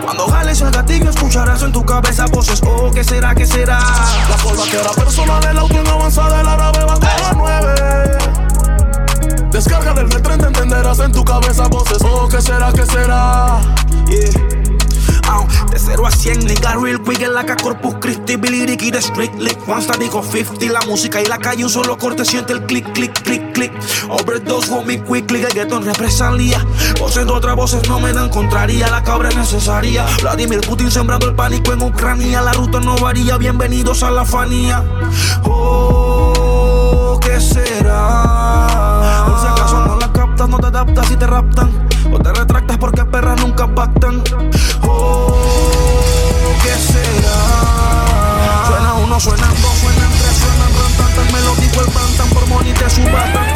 cuando 0.03 0.27
jales 0.29 0.61
el 0.63 0.71
gatillo 0.71 1.11
escucharás 1.11 1.63
en 1.63 1.73
tu 1.73 1.85
cabeza 1.85 2.25
voces. 2.27 2.63
Oh, 2.65 2.91
¿qué 2.91 3.05
será, 3.05 3.35
qué 3.35 3.47
será? 3.47 3.79
La 3.79 4.39
forma 4.39 4.65
que 4.65 4.79
era 4.79 4.91
personal, 4.91 5.45
el 5.45 5.59
auto 5.59 5.75
en 5.75 5.89
avanzada, 5.89 6.41
el 6.41 6.49
árabe 6.49 6.85
va 6.85 6.95
con 6.95 7.03
la 7.03 7.33
nueve. 7.35 8.44
Descarga 9.55 9.95
del 9.95 10.09
tren, 10.09 10.41
te 10.41 10.47
entenderás 10.47 10.99
en 10.99 11.13
tu 11.13 11.25
cabeza 11.25 11.69
voces. 11.69 11.99
Oh, 12.05 12.29
¿qué 12.29 12.43
será, 12.43 12.73
qué 12.73 12.85
será? 12.85 13.61
Yeah. 14.09 14.31
Ah, 15.29 15.47
de 15.71 15.79
0 15.79 16.05
a 16.05 16.11
100, 16.11 16.45
nigga 16.45 16.75
real 16.75 17.01
quick 17.01 17.21
en 17.21 17.35
la 17.35 17.47
Corpus 17.47 17.95
Christi, 18.01 18.35
Billy 18.35 18.67
Ricky 18.67 18.91
de 18.91 19.01
Strictly. 19.01 19.57
One 19.69 19.85
dijo 20.01 20.25
50, 20.25 20.73
la 20.73 20.81
música 20.89 21.23
y 21.23 21.27
la 21.27 21.39
calle, 21.39 21.63
un 21.63 21.71
solo 21.71 21.97
corte, 21.97 22.25
siente 22.25 22.53
el 22.53 22.67
click, 22.67 22.93
click, 22.95 23.13
click, 23.23 23.53
click. 23.53 23.73
Overdose, 24.09 24.73
homie, 24.73 25.01
quickly, 25.05 25.45
el 25.45 25.53
gueto 25.53 25.77
en 25.77 25.85
represalia. 25.85 26.67
Voces 26.99 27.25
de 27.25 27.33
otras 27.33 27.55
voces 27.55 27.89
no 27.89 28.01
me 28.01 28.13
dan 28.13 28.31
contraria, 28.31 28.91
la 28.91 29.05
cabra 29.05 29.29
es 29.29 29.37
necesaria. 29.37 30.05
Vladimir 30.21 30.63
Putin 30.63 30.91
sembrando 30.91 31.29
el 31.29 31.37
pánico 31.37 31.73
en 31.73 31.81
Ucrania, 31.81 32.43
la 32.43 32.55
ruta 32.55 32.81
no 32.81 32.97
varía, 32.97 33.37
bienvenidos 33.37 34.03
a 34.03 34.11
la 34.11 34.25
fanía. 34.25 34.83
Oh, 35.45 37.21
¿qué 37.23 37.41
será? 37.41 38.84
Acaso 40.45 40.59
no 40.59 40.59
te 40.59 40.67
adaptas 40.67 41.11
y 41.11 41.17
te 41.17 41.27
raptan. 41.27 41.89
O 42.13 42.19
te 42.19 42.31
retractas 42.31 42.77
porque 42.77 43.03
perras 43.07 43.41
nunca 43.41 43.67
pactan. 43.67 44.23
Oh, 44.83 45.33
¿qué 46.63 46.69
será? 46.69 48.67
Suena 48.67 48.95
uno, 48.95 49.19
suenan 49.19 49.55
dos, 49.63 49.73
suenan 49.79 50.11
tres, 50.11 50.37
suenan 50.37 50.71
rantantan. 50.83 51.33
Me 51.33 51.41
lo 51.41 51.55
dijo 51.55 51.81
el 51.81 51.87
bantan 51.87 52.29
por 52.29 52.47
money 52.49 52.75
te 52.75 52.91
subatan. 52.91 53.47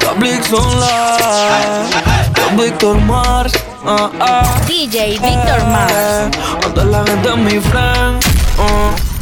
Cablix 0.00 0.52
Online, 0.52 1.88
con 2.34 2.56
Víctor 2.58 3.00
Mars. 3.00 3.54
ah, 3.86 4.10
ah. 4.20 4.60
DJ 4.66 5.18
Víctor 5.22 5.64
Mars. 5.68 6.36
Donde 6.60 6.84
la 6.84 7.02
gente 7.06 7.28
es 7.30 7.36
mi 7.38 7.60
friend. 7.60 9.13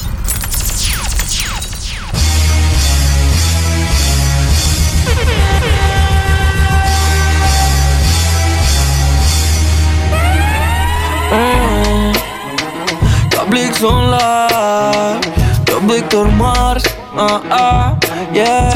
Online, 13.85 15.21
yo 15.67 15.81
Víctor 15.81 16.31
Mars, 16.33 16.85
ah, 17.17 17.41
ah, 17.51 17.97
yeah. 18.33 18.71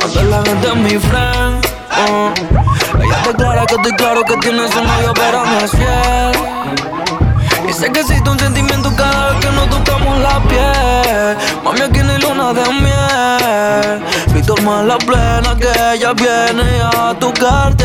Donde 0.00 0.30
la 0.30 0.42
gente 0.44 0.68
es 0.68 0.76
mi 0.76 0.98
friend, 0.98 1.66
ah. 1.90 2.32
Ella 3.02 3.22
declara 3.26 3.66
que 3.66 3.74
estoy 3.74 3.92
claro 3.92 4.22
que 4.22 4.36
tienes 4.36 4.70
un 4.76 4.86
novio, 4.86 5.12
pero 5.14 5.44
no 5.44 5.58
es 5.58 5.70
fiel. 5.72 6.32
Y 7.68 7.72
sé 7.72 7.90
que 7.90 8.00
existe 8.00 8.30
un 8.30 8.38
sentimiento 8.38 8.92
cada 8.96 9.30
vez 9.30 9.44
que 9.44 9.52
nos 9.52 9.68
tocamos 9.70 10.18
la 10.18 10.40
piel. 10.48 11.36
Mami, 11.64 11.80
aquí 11.80 11.98
no 12.00 12.12
hay 12.12 12.18
luna 12.20 12.52
de 12.52 12.72
miel. 12.72 14.04
Víctor 14.32 14.62
más 14.62 14.84
la 14.84 14.98
plena 14.98 15.56
que 15.58 15.68
ella 15.94 16.12
viene 16.12 16.80
a 16.94 17.12
tocarte. 17.18 17.84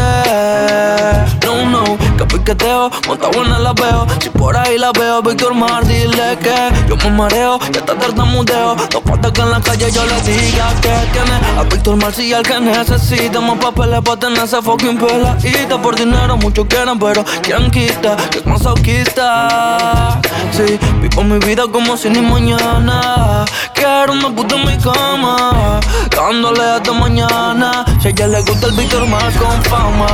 No, 1.46 1.66
no, 1.66 1.98
que 2.16 2.26
piqueteo, 2.26 2.90
monta 3.08 3.28
buena 3.30 3.60
la 3.60 3.74
veo. 3.74 4.08
Si 4.20 4.30
por 4.30 4.56
ahí 4.56 4.78
la 4.78 4.92
veo, 4.92 5.22
Víctor 5.22 5.54
Mar, 5.54 5.86
dile 5.86 6.38
que 6.40 6.56
yo 6.88 6.96
me 6.98 7.10
mareo 7.12 7.60
y 7.74 7.78
hasta 7.78 7.96
tartamudeo. 7.96 8.76
No 8.76 9.02
falta 9.02 9.32
que 9.32 9.42
en 9.42 9.52
la 9.52 9.62
calle 9.62 9.92
yo 9.92 10.06
le 10.06 10.22
diga 10.22 10.74
que 10.82 10.94
tiene 11.12 11.60
a 11.60 11.64
Víctor 11.64 11.96
Mar 11.98 12.14
si 12.14 12.32
el 12.32 12.44
que 12.44 12.60
necesita 12.60 13.40
más 13.42 13.58
papeles 13.58 14.02
para 14.02 14.20
tener 14.20 14.44
esa 14.44 14.62
fucking 14.62 14.98
peladita. 14.98 15.82
Por 15.82 15.96
dinero 15.96 16.38
muchos 16.38 16.66
quieren, 16.68 16.98
pero 17.00 17.24
¿quién 17.42 17.70
quita? 17.72 18.16
Que 18.30 18.40
es 18.40 18.46
masoquista. 18.46 20.20
Sí, 20.52 20.80
vivo 21.02 21.24
mi 21.24 21.40
vida 21.40 21.64
como 21.72 21.98
si 21.98 22.10
ni 22.10 22.22
mañana. 22.22 23.46
Quiero 23.74 24.14
una 24.14 24.30
puta 24.34 24.56
en 24.56 24.66
mi 24.66 24.78
cama, 24.78 25.80
dándole 26.16 26.64
hasta 26.64 26.94
mañana. 26.94 27.86
Si 28.02 28.08
a 28.08 28.12
ella 28.12 28.28
le 28.28 28.42
gusta 28.42 28.68
el 28.68 28.74
Víctor 28.74 29.08
más 29.08 29.36
con 29.36 29.62
fama, 29.64 30.08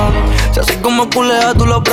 si 0.52 0.60
así 0.60 0.76
como 0.78 1.10
culea 1.10 1.54
tú 1.54 1.66
lo 1.66 1.84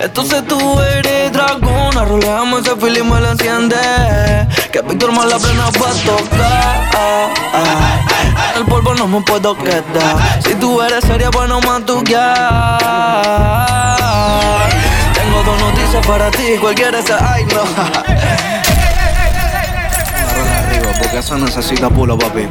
Entonces 0.00 0.44
tú 0.48 0.80
eres 0.80 1.32
dragona, 1.32 2.04
roleamos 2.04 2.62
ese 2.62 2.72
y 2.72 3.02
me 3.02 3.20
lo 3.20 3.30
enciende. 3.30 3.76
Que 4.72 4.82
Víctor 4.82 5.12
más 5.12 5.26
la 5.26 5.38
plena 5.38 5.64
va 5.64 5.90
a 5.90 5.94
tocar. 6.04 7.32
El 8.56 8.64
polvo 8.64 8.94
no 8.94 9.06
me 9.06 9.20
puedo 9.20 9.56
quedar. 9.56 10.42
Si 10.44 10.54
tú 10.56 10.82
eres 10.82 11.04
seria, 11.04 11.30
bueno, 11.30 11.60
más 11.60 11.86
tú 11.86 12.02
Tengo 15.14 15.42
dos 15.44 15.60
noticias 15.60 16.06
para 16.06 16.30
ti, 16.32 16.56
cualquiera 16.60 16.98
esa. 16.98 17.32
Ay, 17.32 17.44
no. 17.44 17.60
Arriba, 20.58 20.92
porque 20.98 21.18
eso 21.18 21.38
necesita 21.38 21.88
pulo, 21.90 22.18
papi. 22.18 22.48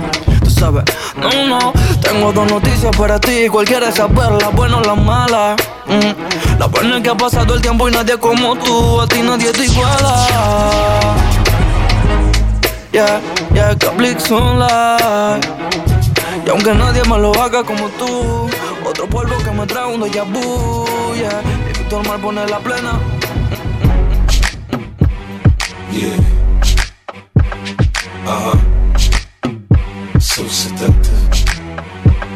No, 0.63 1.47
no. 1.47 1.73
Tengo 2.01 2.31
dos 2.31 2.49
noticias 2.49 2.95
para 2.95 3.19
ti, 3.19 3.49
cualquiera 3.49 3.91
saber, 3.91 4.31
la 4.41 4.47
buena 4.49 4.77
o 4.77 4.81
la 4.81 4.95
mala. 4.95 5.55
Mm. 5.87 6.57
La 6.59 6.67
buena 6.67 6.97
es 6.97 7.03
que 7.03 7.09
ha 7.09 7.17
pasado 7.17 7.55
el 7.55 7.61
tiempo 7.61 7.89
y 7.89 7.91
nadie 7.91 8.17
como 8.17 8.55
tú, 8.55 9.01
a 9.01 9.07
ti 9.07 9.21
nadie 9.21 9.51
te 9.51 9.65
iguala. 9.65 10.27
Yeah, 12.93 13.19
yeah, 13.53 13.75
Cablix 13.77 14.31
Online. 14.31 15.41
Y 16.45 16.49
aunque 16.49 16.73
nadie 16.73 17.03
me 17.09 17.17
lo 17.17 17.33
haga 17.41 17.63
como 17.63 17.89
tú, 17.89 18.49
otro 18.85 19.07
polvo 19.07 19.35
que 19.39 19.51
me 19.51 19.65
trae 19.65 19.93
un 19.93 20.01
déjà 20.01 20.23
yeah. 21.15 21.41
Y 21.69 21.77
Víctor 21.77 22.07
Mar 22.07 22.19
pone 22.19 22.45
la 22.47 22.59
plena. 22.59 22.99
Yeah. 25.91 26.17
Uh 28.25 28.51
huh. 28.51 28.82
So 30.23 30.47
seductive. 30.47 31.33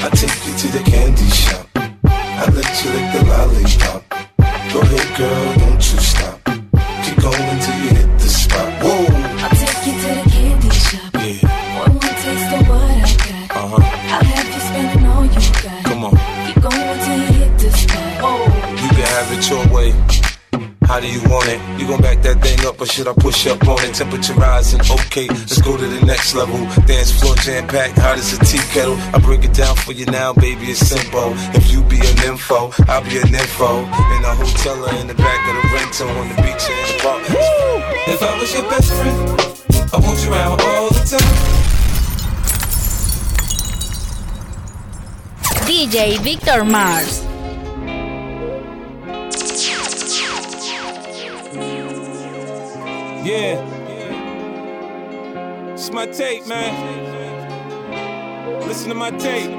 I 0.04 0.10
take 0.14 0.46
you 0.46 0.54
to 0.58 0.68
the 0.68 0.84
candy 0.86 1.30
shop. 1.30 1.68
I 2.04 2.46
let 2.54 2.84
you 2.84 2.92
lick 2.92 3.08
the 3.14 3.22
lollipop. 3.26 4.04
Go 4.74 4.82
ahead, 4.82 5.18
girl, 5.18 5.56
don't 5.56 5.94
you 5.94 6.00
stop. 6.00 6.17
How 20.98 21.02
do 21.02 21.14
you 21.14 21.22
want 21.30 21.48
it? 21.48 21.62
You 21.80 21.86
gon' 21.86 22.02
back 22.02 22.24
that 22.24 22.42
thing 22.42 22.66
up 22.66 22.82
or 22.82 22.88
should 22.88 23.08
I 23.08 23.14
push 23.14 23.46
up 23.46 23.62
on 23.68 23.78
it? 23.86 23.94
Temperature 23.94 24.34
rising, 24.34 24.82
okay, 24.82 25.28
let's 25.28 25.62
go 25.62 25.78
to 25.78 25.86
the 25.86 26.04
next 26.08 26.34
level. 26.34 26.58
Dance 26.88 27.12
floor 27.12 27.36
jam 27.36 27.68
packed, 27.68 28.00
hot 28.00 28.18
as 28.18 28.34
a 28.34 28.40
tea 28.44 28.58
kettle. 28.74 28.98
I 29.14 29.20
break 29.20 29.44
it 29.44 29.54
down 29.54 29.76
for 29.76 29.92
you 29.92 30.08
now, 30.08 30.34
baby, 30.34 30.74
it's 30.74 30.80
simple. 30.80 31.38
If 31.54 31.72
you 31.72 31.84
be 31.84 32.00
an 32.02 32.18
info, 32.26 32.74
I'll 32.90 33.04
be 33.06 33.22
an 33.22 33.30
info. 33.30 33.86
In 33.86 34.26
a 34.26 34.34
hotel 34.42 34.90
or 34.90 34.96
in 34.96 35.06
the 35.06 35.14
back 35.14 35.38
of 35.46 35.54
the 35.62 35.70
rental 35.78 36.10
on 36.18 36.30
the 36.30 36.36
beach 36.42 36.66
or 36.66 36.74
in 36.74 36.88
the 36.90 36.98
park. 37.06 37.22
If 38.10 38.24
I 38.24 38.34
was 38.42 38.52
your 38.58 38.66
best 38.66 38.90
friend, 38.98 39.22
I 39.94 39.98
want 40.02 40.18
you 40.26 40.34
around 40.34 40.62
all 40.66 40.90
the 40.90 41.06
time. 41.14 41.38
DJ 45.70 46.18
Víctor 46.26 46.66
Mars. 46.66 47.37
Yeah. 53.28 53.60
It's 55.74 55.92
my 55.92 56.06
tape, 56.06 56.48
man. 56.48 56.72
Listen 58.66 58.88
to 58.88 58.96
my 58.96 59.12
tape. 59.12 59.52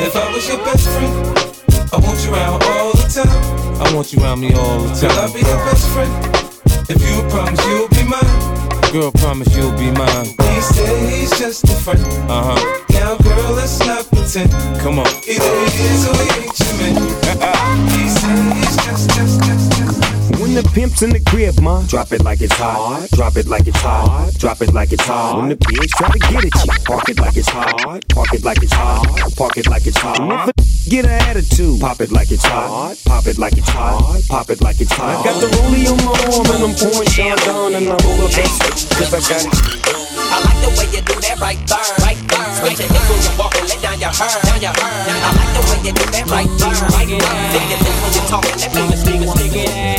If 0.00 0.16
I 0.16 0.32
was 0.32 0.48
your 0.48 0.56
best 0.64 0.88
friend, 0.88 1.14
I 1.92 1.98
want 1.98 2.24
you 2.24 2.32
around 2.32 2.62
all 2.62 2.92
the 2.92 3.08
time. 3.12 3.28
I 3.78 3.94
want 3.94 4.10
you 4.10 4.22
around 4.22 4.40
me 4.40 4.54
all 4.54 4.78
the 4.78 5.06
Girl, 5.06 5.18
I'll 5.18 5.30
be 5.34 5.40
your 5.40 5.58
best 5.66 5.86
friend. 5.90 6.10
If 6.88 6.98
you 7.06 7.28
promise 7.28 7.62
you'll 7.66 7.88
be 7.88 7.96
mine. 7.96 8.01
Girl, 8.92 9.10
promise 9.10 9.56
you'll 9.56 9.72
be 9.72 9.90
mine. 9.90 10.26
He 10.26 10.60
said 10.60 11.10
he's 11.10 11.30
just 11.38 11.64
a 11.64 11.68
friend. 11.68 11.98
Uh 12.30 12.52
huh. 12.52 12.84
Now, 12.90 13.16
girl, 13.16 13.52
let's 13.52 13.78
not 13.78 14.06
pretend. 14.10 14.52
Come 14.82 14.98
on. 14.98 15.06
Either 15.06 15.48
he 15.70 15.82
is 15.88 16.06
or 16.06 16.14
he 16.20 16.28
ain't 16.44 16.60
your 16.60 16.76
man. 16.76 17.88
He 17.96 18.08
said 18.10 18.51
the 20.62 20.70
pimp's 20.70 21.02
in 21.02 21.10
the 21.10 21.20
crib, 21.20 21.60
ma, 21.60 21.82
drop 21.86 22.12
it 22.12 22.22
like 22.22 22.40
it's 22.40 22.54
hot. 22.54 23.08
Drop 23.12 23.36
it 23.36 23.46
like 23.46 23.66
it's 23.66 23.80
hot. 23.80 24.32
Drop 24.38 24.60
it 24.60 24.72
like 24.72 24.92
it's 24.92 25.04
hot. 25.04 25.38
When 25.38 25.48
the 25.48 25.56
pigs 25.56 25.92
try 25.92 26.10
to 26.10 26.18
get 26.18 26.44
at 26.44 26.54
you, 26.64 26.84
park 26.84 27.08
it 27.08 27.18
like 27.18 27.36
it's 27.36 27.48
hot. 27.48 28.04
Park 28.08 28.32
it 28.32 28.44
like 28.44 28.62
it's 28.62 28.72
hot. 28.72 29.34
Park 29.36 29.56
it 29.56 29.68
like 29.68 29.86
it's 29.86 29.98
hot. 29.98 30.20
And 30.20 30.32
if 30.32 30.48
a 30.48 30.52
get 30.90 31.04
an 31.04 31.10
attitude, 31.10 31.80
pop 31.80 32.00
it 32.00 32.10
like 32.12 32.30
it's 32.30 32.44
hot. 32.44 32.96
Pop 33.06 33.26
it 33.26 33.38
like 33.38 33.56
it's 33.56 33.68
hot. 33.68 34.22
Pop 34.28 34.50
it 34.50 34.60
like 34.60 34.80
it's 34.80 34.92
hot. 34.92 35.20
I 35.20 35.24
got 35.24 35.40
the 35.40 35.48
rollie 35.48 35.90
on 35.90 35.98
my 36.04 36.12
arm 36.30 36.46
and 36.54 36.64
I'm 36.64 36.74
pouring 36.76 37.08
Sean 37.08 37.36
down 37.38 37.74
and 37.74 37.88
I 37.88 37.96
roll 38.04 38.26
up 38.26 38.30
that 38.30 38.86
cause 38.98 39.14
I 39.14 39.20
got 39.20 39.98
it. 39.98 40.01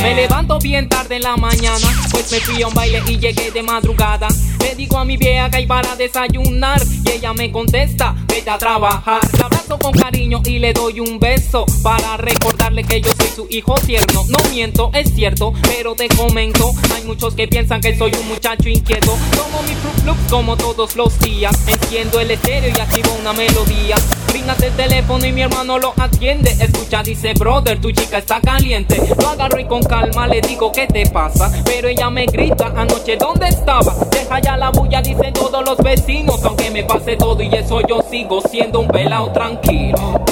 Me 0.00 0.14
levanto 0.14 0.58
bien 0.58 0.88
tarde 0.88 1.16
en 1.16 1.22
la 1.22 1.36
mañana, 1.36 1.86
pues 2.10 2.30
me 2.32 2.40
fui 2.40 2.62
a 2.62 2.68
un 2.68 2.74
baile 2.74 3.02
y 3.06 3.18
llegué 3.18 3.50
de 3.50 3.62
madrugada. 3.62 4.28
Le 4.60 4.74
digo 4.74 4.98
a 4.98 5.04
mi 5.04 5.16
vieja 5.16 5.50
que 5.50 5.58
hay 5.58 5.66
para 5.66 5.94
desayunar 5.96 6.82
y 7.04 7.10
ella 7.10 7.32
me 7.32 7.52
contesta, 7.52 8.14
vete 8.26 8.50
a 8.50 8.58
trabajar. 8.58 9.20
La 9.38 9.46
abrazo 9.46 9.78
con 9.78 9.92
cariño 9.92 10.42
y 10.44 10.58
le 10.58 10.72
doy 10.72 11.00
un 11.00 11.18
beso 11.18 11.64
para 11.82 12.16
recordarle 12.16 12.84
que 12.84 13.00
yo 13.00 13.13
su 13.34 13.46
hijo 13.50 13.74
tierno. 13.74 14.24
No 14.28 14.38
miento, 14.50 14.90
es 14.94 15.12
cierto, 15.14 15.52
pero 15.62 15.94
te 15.94 16.08
comento, 16.08 16.72
hay 16.94 17.02
muchos 17.04 17.34
que 17.34 17.48
piensan 17.48 17.80
que 17.80 17.96
soy 17.96 18.12
un 18.20 18.28
muchacho 18.28 18.68
inquieto. 18.68 19.16
Tomo 19.34 19.62
mi 19.62 19.74
Fruit 19.74 20.30
como 20.30 20.56
todos 20.56 20.96
los 20.96 21.18
días, 21.20 21.56
enciendo 21.66 22.20
el 22.20 22.30
estéreo 22.30 22.72
y 22.76 22.80
activo 22.80 23.16
una 23.20 23.32
melodía. 23.32 23.96
Brindas 24.34 24.60
el 24.64 24.72
teléfono 24.72 25.24
y 25.24 25.30
mi 25.30 25.42
hermano 25.42 25.78
lo 25.78 25.94
atiende. 25.96 26.50
Escucha, 26.58 27.04
dice, 27.04 27.34
brother, 27.34 27.80
tu 27.80 27.92
chica 27.92 28.18
está 28.18 28.40
caliente. 28.40 29.00
Lo 29.22 29.28
agarro 29.28 29.60
y 29.60 29.64
con 29.64 29.80
calma 29.80 30.26
le 30.26 30.40
digo, 30.40 30.72
¿qué 30.72 30.88
te 30.88 31.06
pasa? 31.06 31.52
Pero 31.64 31.86
ella 31.86 32.10
me 32.10 32.26
grita, 32.26 32.72
anoche, 32.74 33.16
¿dónde 33.16 33.46
estaba? 33.46 33.94
Deja 34.10 34.40
ya 34.40 34.56
la 34.56 34.70
bulla, 34.70 35.00
dicen 35.02 35.32
todos 35.32 35.64
los 35.64 35.78
vecinos. 35.78 36.44
Aunque 36.44 36.68
me 36.68 36.82
pase 36.82 37.14
todo 37.16 37.40
y 37.44 37.54
eso 37.54 37.80
yo 37.86 38.04
sigo 38.10 38.40
siendo 38.50 38.80
un 38.80 38.88
pelao 38.88 39.32
tranquilo. 39.32 40.24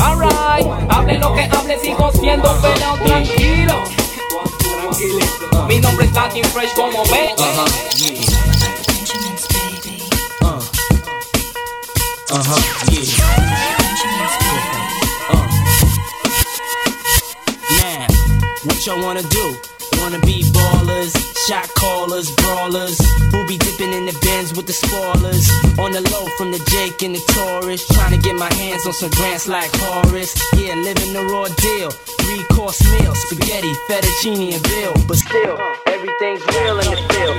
Alright, 0.00 0.66
hable 0.88 1.18
lo 1.18 1.32
que 1.34 1.42
hable, 1.42 1.78
sigo 1.78 2.10
siendo 2.10 2.50
un 2.50 2.60
pelao 2.62 2.96
tranquilo. 2.96 3.74
Mi 5.68 5.78
nombre 5.78 6.06
es 6.06 6.12
Latin 6.12 6.44
Fresh 6.46 6.74
como 6.74 7.04
ve. 7.04 7.30
Uh 12.34 12.42
huh, 12.42 12.58
yeah. 12.90 13.06
Uh. 15.30 15.46
Now, 17.78 18.10
what 18.66 18.84
y'all 18.84 18.98
wanna 19.00 19.22
do? 19.22 19.54
Wanna 20.02 20.18
be 20.26 20.42
ballers, 20.50 21.14
shot 21.46 21.70
callers, 21.78 22.34
brawlers, 22.34 22.98
who 23.30 23.46
be 23.46 23.56
dipping 23.56 23.92
in 23.92 24.06
the 24.06 24.18
bins 24.20 24.52
with 24.52 24.66
the 24.66 24.72
spoilers. 24.72 25.46
On 25.78 25.92
the 25.92 26.02
low 26.10 26.26
from 26.36 26.50
the 26.50 26.58
Jake 26.74 27.04
and 27.06 27.14
the 27.14 27.22
Taurus, 27.30 27.86
trying 27.86 28.10
to 28.10 28.18
get 28.18 28.34
my 28.34 28.52
hands 28.54 28.84
on 28.84 28.94
some 28.94 29.10
grants 29.10 29.46
like 29.46 29.70
Horace. 29.74 30.34
Yeah, 30.58 30.74
living 30.74 31.12
the 31.12 31.22
raw 31.22 31.46
deal. 31.46 31.92
Three 32.18 32.42
course 32.50 32.82
meal, 32.98 33.14
spaghetti, 33.14 33.72
fettuccine, 33.86 34.54
and 34.54 34.62
bill. 34.64 34.94
But 35.06 35.18
still, 35.18 35.56
everything's 35.86 36.42
real 36.50 36.80
in 36.82 36.90
the 36.90 36.98
field. 37.14 37.38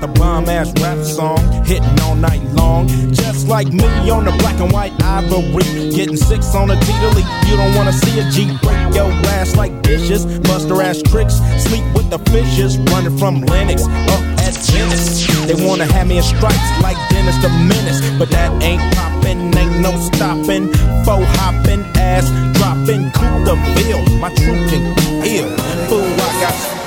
the 0.00 0.08
bomb 0.18 0.48
ass 0.48 0.72
rap 0.80 0.98
song 1.04 1.38
hitting 1.64 2.00
all 2.00 2.14
night 2.14 2.42
long. 2.54 2.88
Just 3.12 3.48
like 3.48 3.68
me 3.68 4.10
on 4.10 4.24
the 4.24 4.32
black 4.38 4.58
and 4.60 4.72
white 4.72 4.92
ivory, 5.02 5.90
getting 5.90 6.16
six 6.16 6.54
on 6.54 6.70
a 6.70 6.80
T-Lee. 6.80 7.24
You 7.48 7.56
don't 7.56 7.74
wanna 7.74 7.92
see 7.92 8.18
a 8.18 8.24
G 8.30 8.56
break 8.62 8.94
your 8.94 9.12
ass 9.36 9.56
like 9.56 9.82
dishes, 9.82 10.24
buster 10.40 10.80
ass 10.80 11.02
tricks, 11.02 11.34
sleep 11.58 11.84
with 11.94 12.08
the 12.08 12.18
fishes, 12.30 12.78
running 12.90 13.16
from 13.18 13.42
Lennox 13.42 13.84
up 13.84 14.22
at 14.40 14.54
Dennis. 14.72 15.26
They 15.46 15.66
wanna 15.66 15.84
have 15.84 16.06
me 16.06 16.16
in 16.16 16.22
stripes 16.22 16.70
like 16.82 16.96
Dennis 17.10 17.36
the 17.42 17.50
Menace, 17.50 18.00
but 18.18 18.30
that 18.30 18.50
ain't 18.62 18.82
poppin', 18.94 19.56
ain't 19.56 19.80
no 19.80 19.92
stopping. 20.00 20.72
Faux 21.04 21.24
hopping, 21.36 21.84
ass 21.96 22.26
dropping, 22.56 23.10
coup 23.12 23.44
the 23.44 23.56
bill. 23.76 24.00
My 24.18 24.32
truth 24.34 24.70
can 24.70 24.82
ill. 25.26 25.48
Fool, 25.88 26.04
I 26.04 26.40
got. 26.40 26.79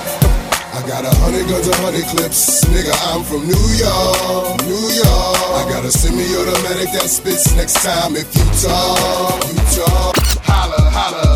I 0.83 0.85
got 0.85 1.05
a 1.05 1.15
hundred 1.19 1.47
guns, 1.47 1.65
a 1.69 1.75
hundred 1.77 2.03
clips. 2.07 2.65
Nigga, 2.65 2.91
I'm 3.07 3.23
from 3.23 3.47
New 3.47 3.67
York, 3.79 4.59
New 4.67 4.91
York. 4.91 5.07
I 5.55 5.65
got 5.71 5.85
a 5.85 5.91
semi-automatic 5.91 6.91
that 6.91 7.07
spits 7.07 7.55
next 7.55 7.81
time 7.85 8.17
if 8.17 8.27
you 8.35 8.43
talk, 8.67 9.47
you 9.47 9.55
talk. 9.79 10.17
Holla, 10.43 10.89
holla. 10.89 11.32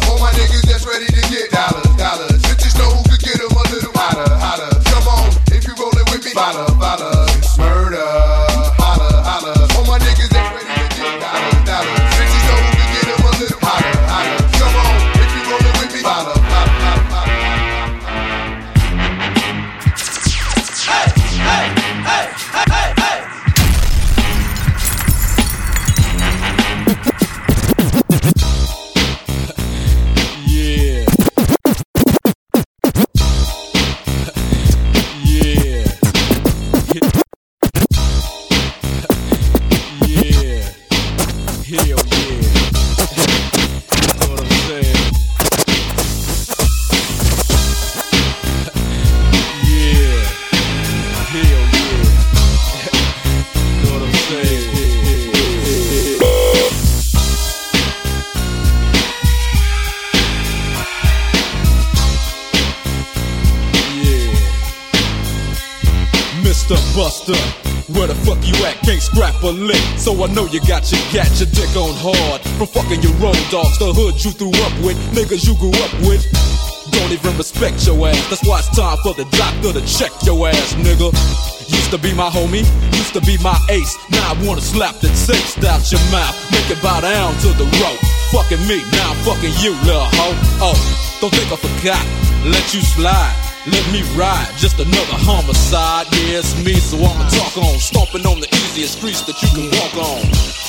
I 70.18 70.28
know 70.34 70.46
you 70.50 70.60
got 70.66 70.90
your 70.90 71.02
got 71.14 71.30
your 71.38 71.50
dick 71.54 71.74
on 71.78 71.94
hard. 72.02 72.42
From 72.58 72.68
fucking 72.68 73.02
your 73.02 73.14
road 73.22 73.38
dogs, 73.54 73.78
the 73.78 73.94
hood 73.94 74.18
you 74.26 74.32
threw 74.32 74.54
up 74.66 74.74
with, 74.82 74.98
niggas 75.14 75.46
you 75.46 75.54
grew 75.62 75.74
up 75.86 75.94
with. 76.06 76.26
Don't 76.90 77.12
even 77.12 77.38
respect 77.38 77.86
your 77.86 77.98
ass. 78.08 78.18
That's 78.30 78.42
why 78.48 78.60
it's 78.60 78.72
time 78.74 78.98
for 79.06 79.14
the 79.14 79.26
doctor 79.38 79.78
to 79.78 79.82
check 79.86 80.12
your 80.26 80.48
ass, 80.48 80.74
nigga. 80.82 81.14
Used 81.70 81.92
to 81.92 81.98
be 81.98 82.14
my 82.14 82.30
homie, 82.30 82.66
used 82.98 83.08
Used 83.08 83.14
to 83.14 83.22
be 83.22 83.42
my 83.42 83.58
ace, 83.70 83.96
now 84.12 84.34
I 84.34 84.46
wanna 84.46 84.60
slap 84.60 84.96
the 85.00 85.08
taste 85.08 85.64
out 85.64 85.80
your 85.92 86.02
mouth. 86.12 86.36
Make 86.52 86.70
it 86.70 86.82
bow 86.84 87.00
down 87.00 87.34
to 87.40 87.48
the 87.56 87.64
rope. 87.80 88.02
Fucking 88.36 88.60
me, 88.68 88.84
now 88.92 89.12
I'm 89.12 89.18
fucking 89.24 89.54
you, 89.64 89.72
little 89.86 90.04
hoe. 90.18 90.36
Oh, 90.60 90.78
don't 91.22 91.34
think 91.34 91.50
I 91.50 91.56
forgot. 91.56 92.04
Let 92.44 92.74
you 92.74 92.82
slide. 92.82 93.47
Let 93.68 93.84
me 93.92 94.00
ride, 94.16 94.48
just 94.56 94.80
another 94.80 95.20
homicide. 95.28 96.08
Yeah, 96.16 96.40
it's 96.40 96.56
me, 96.64 96.80
so 96.80 96.96
I'ma 97.04 97.28
talk 97.28 97.58
on. 97.60 97.76
Stomping 97.84 98.24
on 98.24 98.40
the 98.40 98.48
easiest 98.64 98.98
streets 98.98 99.22
that 99.28 99.36
you 99.44 99.50
can 99.52 99.68
walk 99.76 99.96
on. 100.00 100.24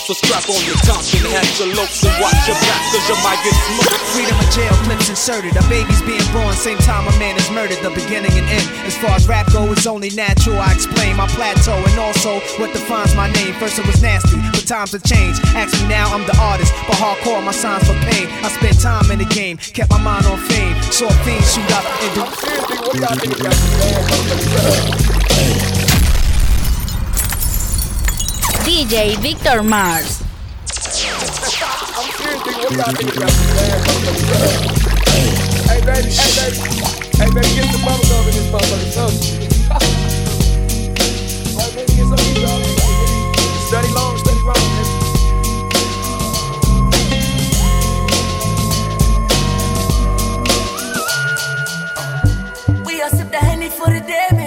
So 0.08 0.16
strap 0.16 0.48
on 0.48 0.56
your 0.64 0.74
Thompson 0.88 1.20
antelopes 1.20 2.00
and 2.00 2.16
watch 2.16 2.40
your 2.48 2.56
back, 2.64 2.80
cause 2.90 3.04
you 3.06 3.18
might 3.20 3.38
get 3.44 3.52
smoked. 3.52 4.02
Freedom 4.16 4.34
of 4.40 4.48
jail 4.50 4.72
clips 4.88 5.12
inserted. 5.12 5.52
A 5.54 5.62
baby's 5.68 6.00
being 6.02 6.24
born, 6.32 6.56
same 6.56 6.80
time 6.80 7.06
a 7.06 7.12
man 7.20 7.36
is 7.36 7.46
murdered. 7.52 7.78
The 7.84 7.92
beginning 7.92 8.32
and 8.32 8.48
end. 8.48 8.66
As 8.88 8.96
far 8.96 9.12
as 9.12 9.28
rap 9.28 9.52
go, 9.52 9.70
it's 9.70 9.86
only 9.86 10.08
natural. 10.16 10.58
I 10.58 10.72
explain 10.72 11.14
my 11.20 11.28
plateau 11.28 11.76
and 11.76 12.00
also 12.00 12.40
what 12.56 12.72
defines 12.72 13.14
my 13.14 13.30
name. 13.36 13.52
First 13.60 13.78
it 13.78 13.86
was 13.86 14.00
nasty, 14.02 14.40
but 14.50 14.66
times 14.66 14.96
have 14.96 15.04
changed. 15.04 15.44
Ask 15.52 15.76
me 15.76 15.86
now, 15.92 16.08
I'm 16.08 16.24
the 16.24 16.34
artist, 16.40 16.72
but 16.88 16.96
hardcore 16.96 17.44
my 17.44 17.52
signs 17.52 17.84
for 17.84 17.94
pain. 18.08 18.26
I 18.42 18.48
spent 18.48 18.80
time 18.80 19.12
in 19.12 19.20
the 19.20 19.28
game, 19.28 19.58
kept 19.58 19.90
my 19.90 20.00
mind 20.00 20.24
on 20.24 20.38
fame. 20.48 20.74
Saw 20.88 21.12
things 21.22 21.44
shoot 21.52 21.70
up 21.76 21.84
and 21.84 22.10
do. 22.16 22.87
DJ 28.64 29.16
Victor 29.20 29.62
Mars. 29.62 30.22
Hey 35.68 35.80
baby, 35.84 36.08
hey 36.08 36.32
baby, 36.32 36.58
hey 37.12 37.28
baby, 37.28 37.48
get 37.54 37.68
some 37.68 37.84
bubble 37.84 38.08
gum 38.08 38.24
in 38.24 38.32
this 38.32 38.48
motherfucking. 38.48 39.28
Hey 41.58 41.68
baby, 41.76 41.92
get 41.92 42.06
some 42.08 42.16
bubble 42.16 42.40
gum. 42.40 42.67
for 53.70 53.90
the 53.90 54.00
day. 54.00 54.37